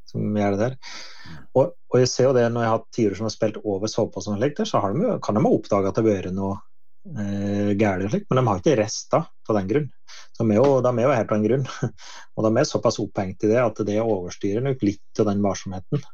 som 0.09 0.41
gjør 0.41 0.57
det 0.57 0.65
der. 0.65 0.81
Og, 1.53 1.77
og, 1.93 1.99
jeg 2.01 2.09
ser 2.09 2.31
jo 2.31 2.35
det 2.37 2.47
når 2.49 2.65
jeg 2.65 2.71
har 2.71 2.79
hatt 2.79 2.93
tiurer 2.97 3.19
som 3.19 3.27
har 3.29 3.35
spilt 3.35 3.59
over 3.63 3.91
soveposeanlegg, 3.91 4.61
så 4.65 4.81
de, 4.81 5.17
kan 5.25 5.37
de 5.37 5.45
ha 5.45 5.53
oppdaga 5.53 5.91
at 5.91 5.99
det 5.99 6.05
har 6.05 6.09
vært 6.09 6.37
noe 6.37 6.57
eh, 7.21 7.73
galt, 7.77 8.17
men 8.31 8.41
de 8.41 8.45
har 8.49 8.63
ikke 8.63 8.79
rester 8.81 9.27
av 9.27 9.59
den 9.59 9.69
grunn. 9.69 9.91
De 10.39 10.47
er, 10.49 10.57
jo, 10.57 10.81
de 10.85 10.93
er 10.93 11.05
jo 11.05 11.13
helt 11.13 11.35
av 11.35 11.39
en 11.39 11.47
grunn. 11.47 11.69
Og 12.37 12.47
de 12.47 12.53
er 12.57 12.69
såpass 12.69 12.99
opphengt 13.03 13.45
i 13.45 13.53
det 13.53 13.61
at 13.61 13.85
det 13.87 14.01
overstyrer 14.01 14.65
nok 14.65 14.85
litt 14.89 15.23
av 15.23 15.29
den 15.29 15.45
varsomheten. 15.45 16.05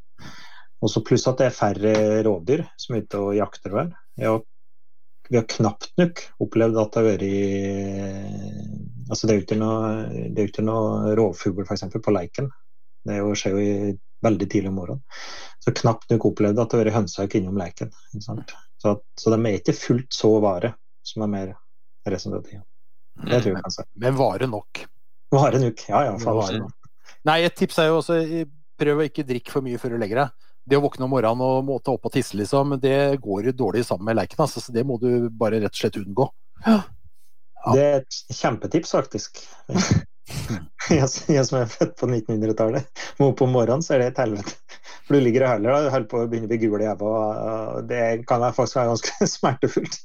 Og 0.82 0.92
så 0.92 1.02
Pluss 1.06 1.26
at 1.30 1.40
det 1.40 1.48
er 1.48 1.56
færre 1.56 1.94
rovdyr 2.26 2.66
som 2.78 2.96
er 2.96 3.06
ute 3.06 3.22
og 3.22 3.36
jakter. 3.38 3.74
vel. 3.74 3.94
Vi 4.18 5.36
har 5.36 5.48
knapt 5.54 5.90
nok 6.00 6.22
opplevd 6.42 6.78
at 6.80 6.94
det 6.94 7.00
har 7.00 7.08
vært 7.08 7.24
altså 9.08 9.26
Det 9.26 9.32
er 9.32 9.38
jo 9.38 9.46
ikke 9.46 9.58
noe, 9.58 9.88
det 10.34 10.42
er 10.42 10.50
ikke 10.50 10.66
noe 10.66 11.14
rovfugl 11.16 11.64
f.eks. 11.64 11.86
på 11.94 12.14
Leiken. 12.14 12.50
Det 13.08 13.18
skjer 13.40 13.56
jo 13.56 13.62
i 13.62 13.96
veldig 14.24 14.48
tidlig 14.50 14.72
om 14.72 14.78
morgenen. 14.80 15.02
Så 15.64 15.74
knapt 15.76 16.10
nok 16.12 16.26
opplevde 16.30 16.62
at 16.62 16.70
det 16.70 16.78
har 16.78 16.84
vært 16.86 16.96
hønsehauk 16.96 17.36
innom 17.38 17.58
leken. 17.60 17.92
Så, 18.18 18.36
at, 18.90 19.04
så, 19.18 19.32
de 19.34 19.38
er 19.38 19.58
ikke 19.58 19.76
fullt 19.76 20.14
så 20.14 20.32
vare 20.42 20.74
som 21.06 21.24
er 21.26 21.32
mer 21.32 21.54
tida. 22.08 22.62
Det 23.28 23.40
tror 23.42 23.52
jeg 23.52 23.62
kanskje. 23.64 23.84
Men 24.00 24.18
vare 24.18 24.48
nok. 24.50 24.84
Vare 25.34 25.60
nok, 25.60 25.86
ja 25.90 26.04
ja. 26.08 26.18
Vare 26.24 26.60
nok. 26.62 26.92
Nei, 27.28 27.40
et 27.44 27.56
tips 27.58 27.80
er 27.82 27.90
jo 27.90 27.98
også 28.00 28.18
prøv 28.78 29.02
å 29.02 29.08
ikke 29.08 29.26
drikke 29.26 29.52
for 29.52 29.66
mye 29.66 29.80
før 29.80 29.96
du 29.96 30.02
legger 30.02 30.22
deg. 30.22 30.46
Det 30.68 30.76
å 30.78 30.84
våkne 30.84 31.06
om 31.06 31.12
morgenen 31.12 31.42
og 31.44 31.64
måtte 31.66 31.92
opp 31.92 32.06
og 32.06 32.12
tisse, 32.14 32.36
liksom, 32.38 32.76
det 32.80 33.18
går 33.24 33.50
dårlig 33.56 33.86
sammen 33.88 34.10
med 34.10 34.20
leiken. 34.20 34.40
Altså, 34.44 34.62
så 34.62 34.74
det 34.74 34.84
må 34.86 34.98
du 35.00 35.28
bare 35.32 35.60
rett 35.62 35.72
og 35.72 35.80
slett 35.80 35.98
unngå. 36.00 36.28
Ja. 36.66 36.82
Det 37.74 37.84
er 37.84 37.96
et 38.02 38.18
kjempetips, 38.38 38.94
faktisk. 38.94 39.42
jeg, 40.92 41.08
jeg, 41.32 41.44
som 41.48 41.58
er 41.60 41.70
født 41.72 41.94
på 41.98 42.08
1900-tallet, 42.08 43.04
må 43.20 43.32
opp 43.32 43.42
om 43.44 43.52
morgenen, 43.54 43.84
så 43.84 43.96
er 43.96 44.02
det 44.02 44.12
et 44.12 44.22
helvete. 44.22 44.56
For 45.08 45.16
du 45.16 45.24
ligger 45.24 45.46
og 45.46 45.54
høler 45.54 45.72
da, 45.72 45.92
holder 45.94 46.08
på 46.10 46.20
å 46.20 46.28
begynne 46.28 46.48
å 46.48 46.52
bli 46.52 46.58
gul 46.60 46.82
i 46.84 46.88
og 46.92 47.86
Det 47.88 48.00
kan 48.28 48.44
faktisk 48.52 48.76
være 48.76 48.90
ganske 48.92 49.28
smertefullt. 49.36 49.98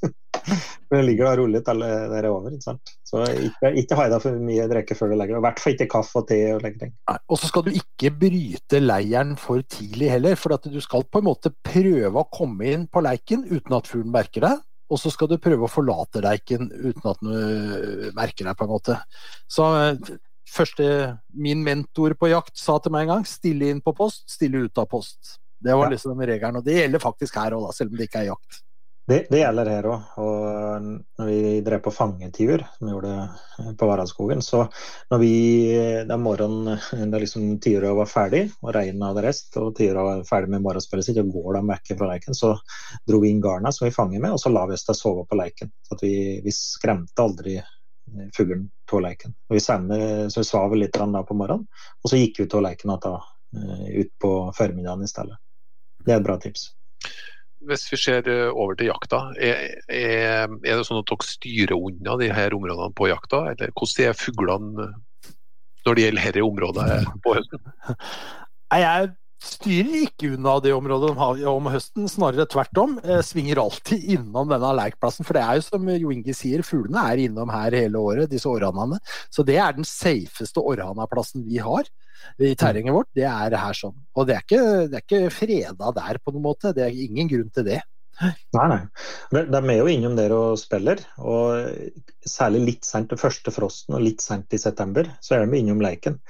For 0.88 1.00
du 1.00 1.04
ligger 1.04 1.30
og 1.30 1.38
rolig 1.42 1.60
til 1.64 1.80
det 1.84 2.18
er 2.18 2.28
over. 2.28 2.52
ikke 2.52 2.66
sant? 2.66 2.94
Så 3.08 3.22
ikke, 3.32 3.70
ikke 3.80 3.96
ha 3.96 4.08
deg 4.12 4.20
for 4.24 4.42
mye 4.44 4.66
drikke 4.68 4.96
før 4.98 5.12
du 5.12 5.16
legger 5.16 5.36
deg. 5.36 5.40
I 5.40 5.44
hvert 5.46 5.62
fall 5.62 5.76
ikke 5.76 5.86
kaffe 5.94 6.20
og 6.20 6.26
te. 6.28 6.40
Og 6.52 6.60
legger 6.64 6.82
deg. 6.82 6.92
Og 7.32 7.40
så 7.40 7.48
skal 7.48 7.64
du 7.64 7.70
ikke 7.72 8.12
bryte 8.20 8.80
leiren 8.82 9.32
for 9.40 9.64
tidlig 9.76 10.10
heller. 10.12 10.36
For 10.40 10.56
at 10.56 10.68
du 10.68 10.76
skal 10.84 11.06
på 11.08 11.22
en 11.22 11.28
måte 11.30 11.52
prøve 11.64 12.20
å 12.20 12.28
komme 12.28 12.68
inn 12.74 12.84
på 12.92 13.04
leiken 13.06 13.46
uten 13.48 13.78
at 13.78 13.88
fuglen 13.88 14.12
merker 14.12 14.44
det 14.44 14.54
og 14.90 15.00
så 15.00 15.12
skal 15.12 15.30
du 15.30 15.38
prøve 15.40 15.66
å 15.66 15.70
forlate 15.70 16.22
leiken 16.24 16.68
uten 16.68 17.08
at 17.10 17.22
du 17.24 18.10
merker 18.16 18.48
deg, 18.48 18.56
på 18.58 18.66
en 18.66 18.72
måte. 18.74 18.98
Så 19.48 19.66
første 20.50 20.86
min 21.32 21.64
mentor 21.64 22.16
på 22.18 22.30
jakt 22.30 22.58
sa 22.60 22.76
til 22.82 22.94
meg 22.94 23.06
en 23.06 23.16
gang 23.16 23.26
stille 23.28 23.72
inn 23.72 23.80
på 23.84 23.94
post, 23.96 24.26
stille 24.36 24.66
ut 24.66 24.82
av 24.82 24.90
post. 24.90 25.38
Det 25.64 25.72
var 25.72 25.88
liksom 25.92 26.20
regelen, 26.20 26.60
og 26.60 26.66
det 26.66 26.76
gjelder 26.76 27.00
faktisk 27.00 27.38
her 27.40 27.56
òg, 27.56 27.70
selv 27.72 27.94
om 27.94 27.98
det 27.98 28.10
ikke 28.10 28.24
er 28.24 28.32
jakt. 28.34 28.60
Det, 29.06 29.26
det 29.28 29.40
gjelder 29.42 29.68
her 29.68 29.86
òg. 29.92 30.04
Og 30.22 30.84
når 31.20 31.26
vi 31.28 31.60
drev 31.64 31.82
på 31.84 31.92
fangetiur, 31.92 32.62
som 32.76 32.86
vi 32.88 32.92
gjorde 32.94 33.74
på 33.76 33.88
Varadskogen, 33.88 34.40
så 34.42 34.62
når 35.12 35.20
vi 35.20 35.32
den 36.08 36.22
morgenen 36.24 37.10
da 37.12 37.20
liksom 37.20 37.58
tiura 37.64 37.92
var 37.98 38.08
ferdig, 38.08 38.46
og 38.62 38.72
regnet 38.72 39.04
hadde 39.10 39.24
rest, 39.26 39.50
og 39.60 39.74
tiura 39.76 40.06
var 40.06 40.22
ferdig 40.28 40.54
med 40.54 40.64
morgenspillet 40.64 41.10
sitt, 41.10 41.20
og 41.20 41.34
går 41.34 41.58
de 41.58 41.62
vekk 41.68 41.92
fra 41.98 42.08
leiken, 42.14 42.38
så 42.38 42.54
dro 43.04 43.20
vi 43.20 43.32
inn 43.34 43.42
garna 43.44 43.72
som 43.76 43.84
vi 43.84 43.92
fanger 43.94 44.22
med, 44.24 44.32
og 44.32 44.40
så 44.40 44.52
la 44.54 44.64
vi 44.70 44.78
oss 44.78 44.86
til 44.88 44.96
å 44.96 45.00
sove 45.02 45.26
på 45.28 45.38
leiken. 45.40 45.72
Så 45.84 45.98
vi, 46.00 46.14
vi, 46.46 46.54
skremte 46.56 47.26
aldri 47.26 47.58
fuglen 48.36 48.70
av 48.92 49.02
leiken. 49.04 49.34
Vi 49.52 49.60
sender, 49.60 50.30
så 50.32 50.40
vi 50.40 50.48
svav 50.48 50.76
litt 50.78 50.96
da 50.96 51.22
på 51.28 51.36
morgenen, 51.36 51.68
og 52.00 52.08
så 52.08 52.22
gikk 52.22 52.40
vi 52.40 52.48
av 52.48 52.64
leiken 52.70 52.96
da, 53.04 53.18
eh, 53.58 53.84
ut 54.00 54.16
på 54.20 54.32
formiddagen 54.56 55.04
i 55.04 55.12
stedet. 55.12 55.36
Det 56.04 56.12
er 56.12 56.22
et 56.22 56.26
bra 56.26 56.38
tips 56.40 56.70
hvis 57.68 57.86
vi 57.92 57.98
ser 58.00 58.28
eh, 58.30 58.50
over 58.50 58.76
til 58.78 58.90
jakta, 58.90 59.20
er, 59.38 59.80
er, 59.88 60.46
er, 60.48 60.78
det 60.78 60.86
sånn 60.86 61.02
at 61.02 61.10
dere 61.10 61.28
styrer 61.28 61.74
unna 61.76 62.16
de 62.20 62.30
her 62.34 62.56
områdene 62.56 62.94
på 62.96 63.10
jakta? 63.10 63.44
Eller 63.52 63.74
hvordan 63.74 64.08
er 64.08 64.18
fuglene 64.18 64.88
når 65.84 65.96
det 65.96 66.06
gjelder 66.06 66.30
dette 66.30 66.46
området 66.46 66.88
på 67.24 67.36
høsten? 67.36 67.74
Jeg 68.74 69.10
styrer 69.44 70.06
ikke 70.06 70.32
unna 70.34 70.56
det 70.64 70.72
området 70.74 71.10
de 71.12 71.20
har 71.20 71.42
om 71.52 71.68
høsten, 71.72 72.08
snarere 72.10 72.46
tvert 72.50 72.80
om. 72.80 72.96
Eh, 73.04 73.22
svinger 73.26 73.60
alltid 73.62 74.04
innom 74.16 74.50
denne 74.50 74.72
leikplassen. 74.80 75.26
For 75.26 75.36
det 75.36 75.44
er 75.44 75.60
jo 75.60 75.66
som 75.68 75.90
Jo 75.94 76.12
Inge 76.14 76.34
sier, 76.36 76.64
fuglene 76.66 77.04
er 77.12 77.24
innom 77.26 77.52
her 77.54 77.76
hele 77.76 78.00
året, 78.00 78.30
disse 78.32 78.50
orrhanene. 78.50 79.00
Så 79.32 79.46
det 79.46 79.58
er 79.62 79.76
den 79.76 79.88
safeste 79.88 80.62
orrhanaplassen 80.62 81.44
vi 81.46 81.60
har 81.62 81.88
i 82.40 82.54
terrenget 82.58 82.96
vårt. 82.96 83.10
Det 83.14 83.26
er 83.28 83.56
her 83.58 83.76
sånn. 83.76 83.96
Og 84.16 84.28
det 84.28 84.38
er 84.38 84.46
ikke, 84.46 84.62
det 84.90 85.00
er 85.00 85.04
ikke 85.06 85.34
freda 85.34 85.92
der 85.96 86.20
på 86.22 86.34
noen 86.34 86.48
måte. 86.48 86.74
Det 86.76 86.86
er 86.86 87.02
ingen 87.06 87.30
grunn 87.30 87.50
til 87.54 87.68
det. 87.68 87.82
Nei, 88.22 88.66
nei. 88.70 88.80
De 89.32 89.58
er 89.58 89.78
jo 89.80 89.90
innom 89.90 90.14
der 90.18 90.32
og 90.34 90.58
spiller. 90.60 91.00
Og 91.18 91.66
særlig 92.28 92.62
litt 92.68 92.88
sent 92.88 93.10
til 93.10 93.20
første 93.20 93.52
frosten 93.54 93.96
og 93.96 94.04
litt 94.04 94.22
sent 94.24 94.54
i 94.54 94.60
september, 94.60 95.08
så 95.24 95.36
er 95.36 95.46
de 95.46 95.60
innom 95.60 95.82
leiken. 95.82 96.20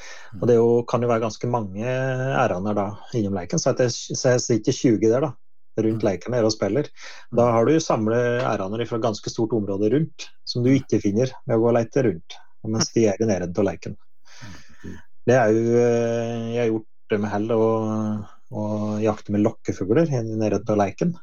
Og 0.41 0.47
det 0.51 0.59
jo, 0.59 0.69
kan 0.89 1.05
jo 1.05 1.11
være 1.11 1.27
ganske 1.27 1.51
mange 1.51 1.85
æraner 1.85 2.79
da 2.79 2.87
innom 3.17 3.37
leiken. 3.37 3.61
Så, 3.61 3.75
jeg, 3.79 3.93
så 3.93 4.35
jeg 4.35 4.45
sitter 4.47 4.79
20 4.81 5.09
der, 5.09 5.29
da. 5.29 5.35
Rundt 5.75 6.05
leiken 6.07 6.37
der 6.37 6.47
og 6.47 6.53
spiller. 6.55 6.87
Da 7.35 7.49
har 7.57 7.67
du 7.67 7.75
samlet 7.83 8.45
æraner 8.47 8.85
fra 8.87 9.01
ganske 9.03 9.31
stort 9.33 9.57
område 9.57 9.91
rundt, 9.91 10.29
som 10.47 10.63
du 10.63 10.71
ikke 10.71 11.03
finner 11.03 11.33
ved 11.49 11.57
å 11.57 11.65
gå 11.65 11.71
og 11.73 11.75
lete 11.81 12.05
rundt. 12.07 12.37
Mens 12.65 12.93
de 12.95 13.09
er 13.11 13.19
i 13.21 13.27
nærheten 13.29 13.59
av 13.61 13.67
leiken. 13.67 13.97
Det 15.25 15.35
er 15.35 15.51
jo 15.51 15.65
Jeg 15.75 16.61
har 16.61 16.71
gjort 16.71 17.11
det 17.11 17.19
med 17.21 17.33
hell 17.33 17.51
å 17.59 17.65
jakte 19.03 19.35
med 19.35 19.43
lokkefugler 19.45 20.11
nærheten 20.15 20.73
av 20.73 20.79
leiken. 20.79 21.17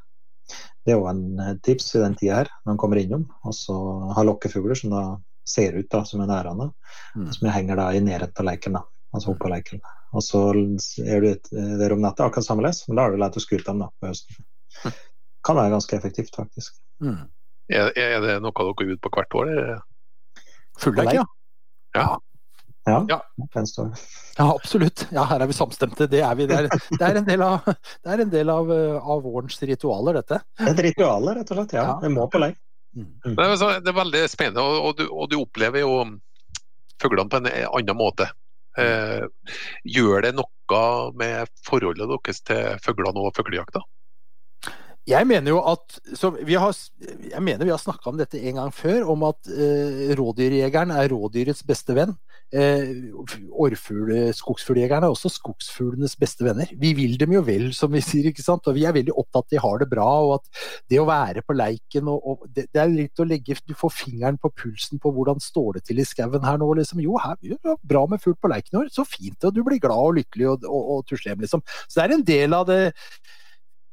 Det 0.86 0.94
er 0.94 1.00
jo 1.00 1.10
en 1.10 1.40
eh, 1.40 1.58
tips 1.66 1.94
i 1.96 2.04
den 2.04 2.16
tida 2.20 2.42
her, 2.42 2.52
når 2.64 2.74
man 2.74 2.80
kommer 2.82 3.02
innom. 3.02 3.28
Og 3.48 3.56
så 3.56 3.76
ha 4.16 4.24
lokkefugler 4.26 4.78
som 4.78 4.94
da 4.94 5.04
ser 5.48 5.78
ut 5.78 5.90
da, 5.92 6.04
som 6.06 6.22
en 6.24 6.32
ærane, 6.32 6.70
mm. 7.16 7.28
som 7.36 7.50
henger 7.52 7.80
da 7.80 7.90
i 7.94 8.02
nærheten 8.04 8.44
av 8.44 8.48
leiken. 8.50 8.78
da, 8.80 8.86
altså 9.14 9.34
oppå 9.34 9.52
leiken. 9.52 9.84
Og 10.12 10.26
så 10.26 10.42
er 10.52 11.24
du 11.24 11.30
eh, 11.32 11.76
der 11.82 11.96
om 11.96 12.02
natta 12.04 12.28
akkurat 12.28 12.48
sammenlignet, 12.48 12.84
men 12.88 13.00
da 13.00 13.06
har 13.06 13.14
du 13.14 13.22
lært 13.22 13.38
å 13.40 13.44
skute 13.44 13.68
dem 13.68 13.84
da 13.84 13.92
på 14.00 14.12
høsten. 14.12 14.42
Mm. 14.82 14.98
Kan 15.46 15.58
være 15.58 15.74
ganske 15.74 15.98
effektivt, 15.98 16.36
faktisk. 16.38 16.76
Mm. 17.02 17.22
Er, 17.72 17.94
er, 17.98 18.18
det 18.22 18.42
noe 18.44 18.54
dere 18.58 18.76
går 18.78 18.96
ut 18.96 19.02
på 19.02 19.14
hvert 19.16 19.38
år? 19.40 19.54
Fullleik, 20.82 21.16
ja. 21.16 21.24
ja. 21.98 22.10
Ja, 22.86 23.06
ja. 23.10 23.18
ja, 24.38 24.56
absolutt. 24.56 25.08
Ja, 25.12 25.24
her 25.30 25.44
er 25.44 25.50
vi 25.50 25.54
samstemte. 25.54 26.08
Det 26.10 26.24
er 26.26 26.36
vi. 26.36 26.48
Det 26.50 26.58
er, 26.58 26.70
det 26.72 27.06
er 27.06 27.20
en 27.20 27.28
del, 27.28 27.44
av, 27.46 27.68
det 28.02 28.18
en 28.26 28.34
del 28.34 28.50
av, 28.50 28.72
av, 28.98 29.22
vårens 29.22 29.62
ritualer, 29.70 30.18
dette. 30.18 30.42
Et 30.66 30.84
ritual, 30.88 31.30
rett 31.38 31.54
og 31.54 31.60
slett. 31.62 31.76
Ja. 31.78 32.00
Vi 32.02 32.10
må 32.14 32.26
på 32.32 32.42
lei. 32.42 32.52
Mm. 32.98 33.36
Det, 33.38 33.46
er, 33.46 33.94
veldig 33.96 34.26
spennende, 34.32 34.66
og, 34.66 34.90
og, 34.90 34.98
du, 34.98 35.06
og, 35.08 35.30
du, 35.32 35.38
opplever 35.40 35.86
jo 35.86 35.94
fuglene 37.02 37.30
på 37.32 37.40
en 37.40 37.52
annen 37.52 37.98
måte. 37.98 38.28
Eh, 38.80 39.24
gjør 39.84 40.26
det 40.26 40.36
noe 40.40 40.82
med 41.20 41.50
forholdet 41.68 42.08
deres 42.08 42.44
til 42.48 42.78
fuglene 42.84 43.28
og 43.28 43.36
fuglejakta? 43.36 43.84
Jeg 45.10 45.26
mener 45.26 45.50
jo 45.56 45.62
at 45.66 45.98
vi 46.46 46.56
har, 46.62 46.76
jeg 47.02 47.42
mener 47.42 47.66
vi 47.66 47.74
har 47.74 47.82
snakka 47.82 48.12
om 48.12 48.20
dette 48.20 48.40
en 48.40 48.60
gang 48.60 48.74
før, 48.76 49.08
om 49.10 49.26
at 49.28 49.50
eh, 49.50 50.12
rådyrjegeren 50.18 50.94
er 50.94 51.10
rådyrets 51.12 51.66
beste 51.68 51.96
venn. 51.98 52.14
Eh, 52.52 54.34
skogsfugljegerne 54.36 55.08
er 55.08 55.14
også 55.14 55.32
skogsfuglenes 55.32 56.18
beste 56.20 56.44
venner. 56.44 56.68
Vi 56.82 56.92
vil 56.98 57.16
dem 57.20 57.32
jo 57.38 57.44
vel, 57.48 57.70
som 57.76 57.94
vi 57.94 58.02
sier, 58.04 58.28
ikke 58.32 58.44
sant. 58.44 58.68
Og 58.68 58.76
vi 58.76 58.84
er 58.88 58.96
veldig 58.96 59.16
opptatt 59.16 59.42
av 59.42 59.46
at 59.46 59.54
de 59.54 59.62
har 59.64 59.80
det 59.80 59.90
bra, 59.92 60.10
og 60.26 60.34
at 60.40 60.64
det 60.92 61.00
å 61.00 61.08
være 61.08 61.44
på 61.48 61.56
leiken 61.56 62.12
og, 62.12 62.28
og 62.28 62.46
det, 62.50 62.68
det, 62.74 62.82
er 62.84 62.92
litt 62.92 63.22
å 63.22 63.28
legge 63.28 63.56
Du 63.68 63.74
får 63.78 63.94
fingeren 63.96 64.40
på 64.42 64.52
pulsen 64.64 65.00
på 65.02 65.12
hvordan 65.16 65.40
står 65.44 65.80
det 65.80 65.86
til 65.88 66.02
i 66.02 66.08
skauen 66.08 66.44
her 66.46 66.60
nå, 66.60 66.72
liksom. 66.80 67.04
Jo, 67.04 67.18
her 67.22 67.38
er 67.40 67.80
bra 67.88 68.06
med 68.10 68.24
fugl 68.24 68.38
på 68.42 68.52
leiken 68.52 68.76
i 68.76 68.82
år, 68.84 68.92
så 68.94 69.08
fint, 69.08 69.40
og 69.48 69.56
du 69.56 69.64
blir 69.64 69.80
glad 69.82 70.12
og 70.12 70.18
lykkelig 70.20 70.50
og, 70.52 70.68
og, 70.68 70.96
og 70.96 71.06
tusler 71.08 71.34
hjem, 71.34 71.46
liksom. 71.46 71.64
Så 71.88 72.00
det 72.00 72.08
er 72.08 72.18
en 72.18 72.28
del 72.28 72.58
av 72.58 72.68
det 72.70 72.82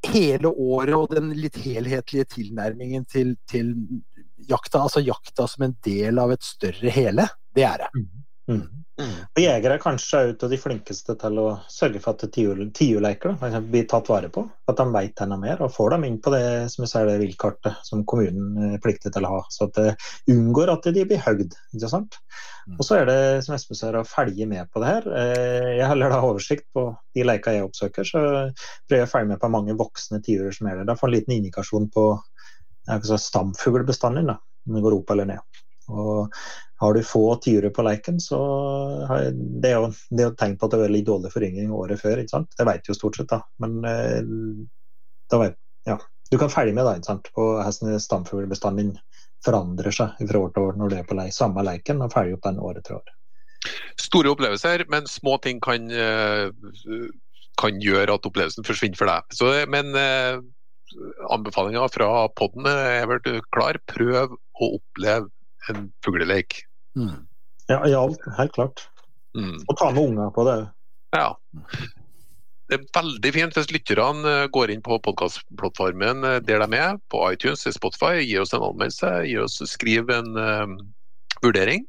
hele 0.06 0.50
året 0.50 0.94
og 0.94 1.14
den 1.14 1.32
litt 1.34 1.58
helhetlige 1.58 2.28
tilnærmingen 2.36 3.06
til, 3.10 3.34
til, 3.50 3.74
jakta, 4.48 4.84
altså 4.86 5.02
jakta 5.02 5.48
som 5.50 5.66
en 5.66 5.76
del 5.84 6.20
av 6.22 6.32
et 6.34 6.46
større 6.46 6.92
hele, 6.94 7.26
det 7.56 7.66
er 7.66 7.84
det. 7.84 7.90
Mm. 8.48 8.66
Mm. 8.98 9.18
Og 9.30 9.38
Jegere 9.38 9.76
er 9.76 9.82
kanskje 9.82 10.20
ut 10.32 10.42
av 10.42 10.50
de 10.50 10.58
flinkeste 10.58 11.14
til 11.20 11.36
å 11.38 11.46
sørge 11.70 12.00
for 12.02 12.18
at 12.18 12.32
tiurleiker 12.34 13.36
blir 13.68 13.84
tatt 13.90 14.08
vare 14.10 14.30
på. 14.34 14.42
At 14.66 14.80
de 14.80 14.86
vet 14.94 15.22
enda 15.22 15.38
mer 15.38 15.62
og 15.62 15.70
får 15.74 15.94
dem 15.94 16.06
inn 16.08 16.16
på 16.22 16.32
det 16.34 16.42
som 16.72 16.82
jeg 16.82 16.90
ser 16.90 17.06
det 17.06 17.20
viltkartet 17.20 17.86
som 17.86 18.02
kommunen 18.08 18.72
er 18.72 18.82
pliktig 18.82 19.12
til 19.14 19.28
å 19.28 19.36
ha. 19.36 19.44
Så 19.54 19.68
at 19.68 19.78
det 19.78 20.34
unngår 20.34 20.72
at 20.74 20.90
de 20.96 21.04
blir 21.06 21.22
høgd. 21.22 21.54
ikke 21.76 21.92
sant? 21.92 22.18
Mm. 22.66 22.74
Og 22.74 22.82
så 22.88 22.98
er 22.98 23.06
det 23.08 23.20
som 23.46 23.54
Espen 23.54 23.78
sier, 23.78 24.00
å 24.00 24.08
følge 24.08 24.50
med 24.50 24.72
på 24.74 24.82
det 24.82 24.90
her. 24.90 25.06
Eh, 25.20 25.70
jeg 25.78 25.92
holder 25.92 26.16
da 26.16 26.20
oversikt 26.26 26.66
på 26.74 26.88
de 27.14 27.28
leikene 27.28 27.60
jeg 27.60 27.68
oppsøker, 27.68 28.10
så 28.10 28.24
prøver 28.88 29.04
jeg 29.04 29.06
å 29.06 29.12
følge 29.14 29.30
med 29.30 29.42
på 29.44 29.52
mange 29.54 29.78
voksne 29.78 30.20
tiurer 30.26 30.58
som 30.58 30.66
er 30.66 30.80
der. 30.80 30.90
Da 30.90 30.98
får 30.98 31.12
en 31.12 31.16
liten 31.20 31.38
indikasjon 31.38 31.88
på 31.94 32.10
stamfuglbestanden, 32.98 34.34
om 34.34 34.74
den 34.74 34.82
går 34.82 34.98
opp 34.98 35.14
eller 35.14 35.36
ned. 35.36 35.57
Og 35.88 36.34
har 36.78 36.94
du 36.94 37.02
få 37.02 37.24
tyrer 37.42 37.72
på 37.74 37.82
leiken, 37.82 38.20
så 38.22 38.38
har 39.08 39.30
det 39.34 39.72
er 39.72 39.80
jo, 39.80 39.90
det 40.10 40.22
er 40.22 40.28
jo 40.30 40.36
tegn 40.38 40.56
på 40.58 40.68
at 40.68 40.74
det 40.74 40.80
var 40.82 40.92
litt 40.94 41.08
dårlig 41.08 41.32
foryngring 41.32 41.72
året 41.74 42.00
før. 42.00 42.20
ikke 42.20 42.36
sant? 42.36 42.52
Det 42.54 42.66
du 42.68 42.92
jo 42.92 42.96
stort 42.96 43.18
sett, 43.18 43.32
da. 43.32 43.40
Men 43.62 43.78
eh, 43.88 44.20
da 45.32 45.40
vet, 45.42 45.56
ja. 45.88 45.98
du 46.30 46.38
kan 46.38 46.52
følge 46.52 46.76
med 46.76 46.86
da, 46.86 46.96
ikke 46.98 47.10
sant? 47.10 47.30
på 47.34 47.46
hvordan 47.56 48.02
stamfuglbestanden 48.04 48.92
forandrer 49.44 49.94
seg 49.94 50.18
fra 50.28 50.42
år 50.42 50.52
til 50.54 50.68
år 50.68 50.78
når 50.78 50.92
du 50.92 50.98
er 50.98 51.08
på 51.08 51.16
lei, 51.18 51.30
samme 51.34 51.64
leiken, 51.66 52.02
og 52.04 52.12
følger 52.14 52.38
opp 52.38 52.46
den 52.46 52.60
året 52.62 52.86
til 52.86 52.98
år. 53.00 53.14
Store 53.98 54.30
opplevelser, 54.30 54.84
men 54.92 55.08
små 55.10 55.34
ting 55.42 55.58
kan, 55.62 55.90
eh, 55.90 56.46
kan 57.58 57.82
gjøre 57.82 58.14
at 58.14 58.30
opplevelsen 58.30 58.66
forsvinner 58.66 58.98
for 58.98 59.10
deg. 59.10 59.34
Så, 59.34 59.50
men 59.70 59.90
eh, 59.98 60.38
anbefalinga 61.34 61.88
fra 61.90 62.28
podden 62.38 62.70
er 62.70 63.10
vel 63.10 63.42
klar. 63.50 63.80
Prøv 63.90 64.38
å 64.38 64.70
oppleve 64.78 65.26
en 65.70 65.88
fugleleik. 66.04 66.62
Mm. 66.98 67.26
Ja, 67.68 67.82
ja, 67.88 68.02
helt 68.38 68.54
klart. 68.56 68.88
Mm. 69.36 69.58
Og 69.66 69.76
ta 69.76 69.90
med 69.92 70.02
unger 70.02 70.30
på 70.34 70.44
det. 70.48 70.58
Ja. 71.16 71.32
Det 72.68 72.76
er 72.76 72.88
veldig 72.92 73.30
fint 73.32 73.56
hvis 73.56 73.70
lytterne 73.72 74.32
eh, 74.42 74.46
går 74.52 74.72
inn 74.72 74.82
på 74.84 74.98
podkastplattformen 75.04 76.24
eh, 76.28 76.40
der 76.44 76.64
de 76.64 76.76
er, 76.76 76.98
på 77.12 77.22
iTunes 77.32 77.64
eller 77.64 77.76
Spotify, 77.78 78.18
gir 78.20 78.42
oss 78.44 78.52
en 78.52 78.64
anmeldelse, 78.64 79.12
gir 79.28 79.44
oss, 79.46 79.56
skriv 79.70 80.12
en 80.12 80.36
um, 80.36 80.74
vurdering. 81.44 81.86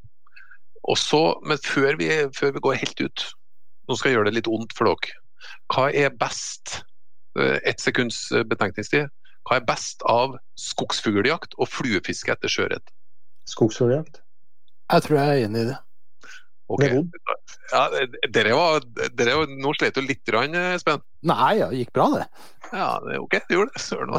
Også, 0.88 1.20
men 1.44 1.60
før 1.66 2.00
vi, 2.00 2.08
før 2.36 2.56
vi, 2.56 2.64
går 2.64 2.80
helt 2.80 3.04
ut, 3.04 3.26
nå 3.88 3.98
skal 3.98 4.12
jeg 4.12 4.20
gjøre 4.20 4.30
det 4.30 4.38
litt 4.38 4.52
ondt 4.52 4.76
for 4.78 4.88
dere. 4.88 5.18
Hva 5.74 5.90
er 5.92 6.16
best, 6.16 6.80
ett 7.38 7.84
sekunds 7.84 8.22
betenkningstid, 8.50 9.12
hva 9.48 9.60
er 9.60 9.68
best 9.68 10.02
av 10.10 10.38
skogsfugljakt 10.60 11.56
og 11.60 11.70
fluefiske 11.72 12.34
etter 12.34 12.52
sjøørret? 12.52 12.96
Skogsfugljakt? 13.50 14.22
Jeg 14.90 15.06
tror 15.06 15.20
jeg 15.20 15.30
er 15.30 15.48
enig 15.48 15.62
i 15.66 15.70
det. 15.70 15.78
Okay. 16.70 17.02
Ja, 17.72 17.90
dere 18.30 18.54
var, 18.54 18.84
dere 19.18 19.36
var, 19.40 19.50
nå 19.50 19.72
slet 19.78 19.96
du 19.98 20.04
litt, 20.06 20.22
Espen? 20.30 21.02
Nei, 21.26 21.58
ja, 21.58 21.70
det 21.72 21.80
gikk 21.82 21.94
bra, 21.98 22.06
det. 22.14 22.28
Ja, 22.70 22.90
det 23.06 23.16
er 23.16 23.24
ok, 23.24 23.34
det 23.50 23.58
gjorde 23.58 23.74
det. 23.74 23.82
Søren 23.82 24.14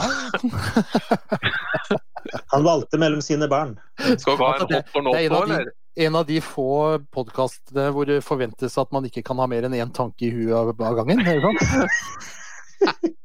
Han 2.51 2.67
valgte 2.67 2.99
mellom 2.99 3.23
sine 3.23 3.47
barn. 3.51 3.77
Skal 4.19 4.35
vi 4.35 4.43
ha 4.43 4.51
en 4.57 4.67
hot 4.67 4.99
or 4.99 5.07
not 5.07 5.15
på, 5.15 5.43
eller? 5.45 5.71
En 6.01 6.19
av 6.19 6.27
de 6.27 6.39
få 6.43 6.99
podkastene 7.15 7.89
hvor 7.95 8.07
det 8.11 8.21
forventes 8.27 8.79
at 8.79 8.93
man 8.95 9.07
ikke 9.07 9.23
kan 9.27 9.39
ha 9.43 9.47
mer 9.51 9.67
enn 9.67 9.79
én 9.79 9.95
tanke 9.95 10.27
i 10.27 10.35
huet 10.35 10.55
av 10.55 10.95
gangen. 10.99 11.23
Er 11.23 11.39
det 11.39 11.43
sant? 11.47 11.61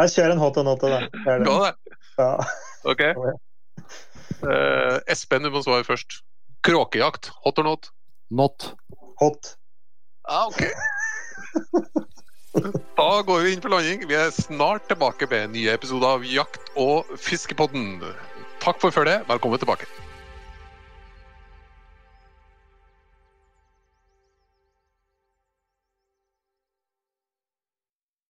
Jeg 0.00 0.12
kjører 0.14 0.32
en 0.32 0.40
hot 0.40 0.56
og 0.60 0.64
not, 0.68 0.80
da. 0.80 1.00
Skal 1.24 1.44
det? 1.44 1.72
Ja. 2.20 2.32
Ok. 2.88 3.02
Uh, 4.40 4.98
Espen, 5.10 5.44
du 5.44 5.52
må 5.52 5.62
svare 5.64 5.86
først. 5.86 6.20
Kråkejakt, 6.66 7.30
hot 7.44 7.60
or 7.60 7.66
not? 7.66 7.90
Not. 8.30 8.72
Hot. 9.20 9.54
Ah, 10.28 10.46
ok. 10.48 10.62
Da 12.98 13.08
går 13.26 13.44
vi 13.44 13.52
inn 13.54 13.62
for 13.62 13.72
landing. 13.72 14.04
Vi 14.10 14.16
er 14.18 14.32
snart 14.34 14.88
tilbake 14.90 15.28
med 15.30 15.46
en 15.46 15.52
ny 15.54 15.68
episode 15.72 16.06
av 16.06 16.26
Jakt- 16.26 16.72
og 16.76 17.08
fiskepodden. 17.18 18.00
Takk 18.60 18.80
for 18.82 18.92
følget. 18.94 19.26
Velkommen 19.30 19.60
tilbake. 19.62 19.88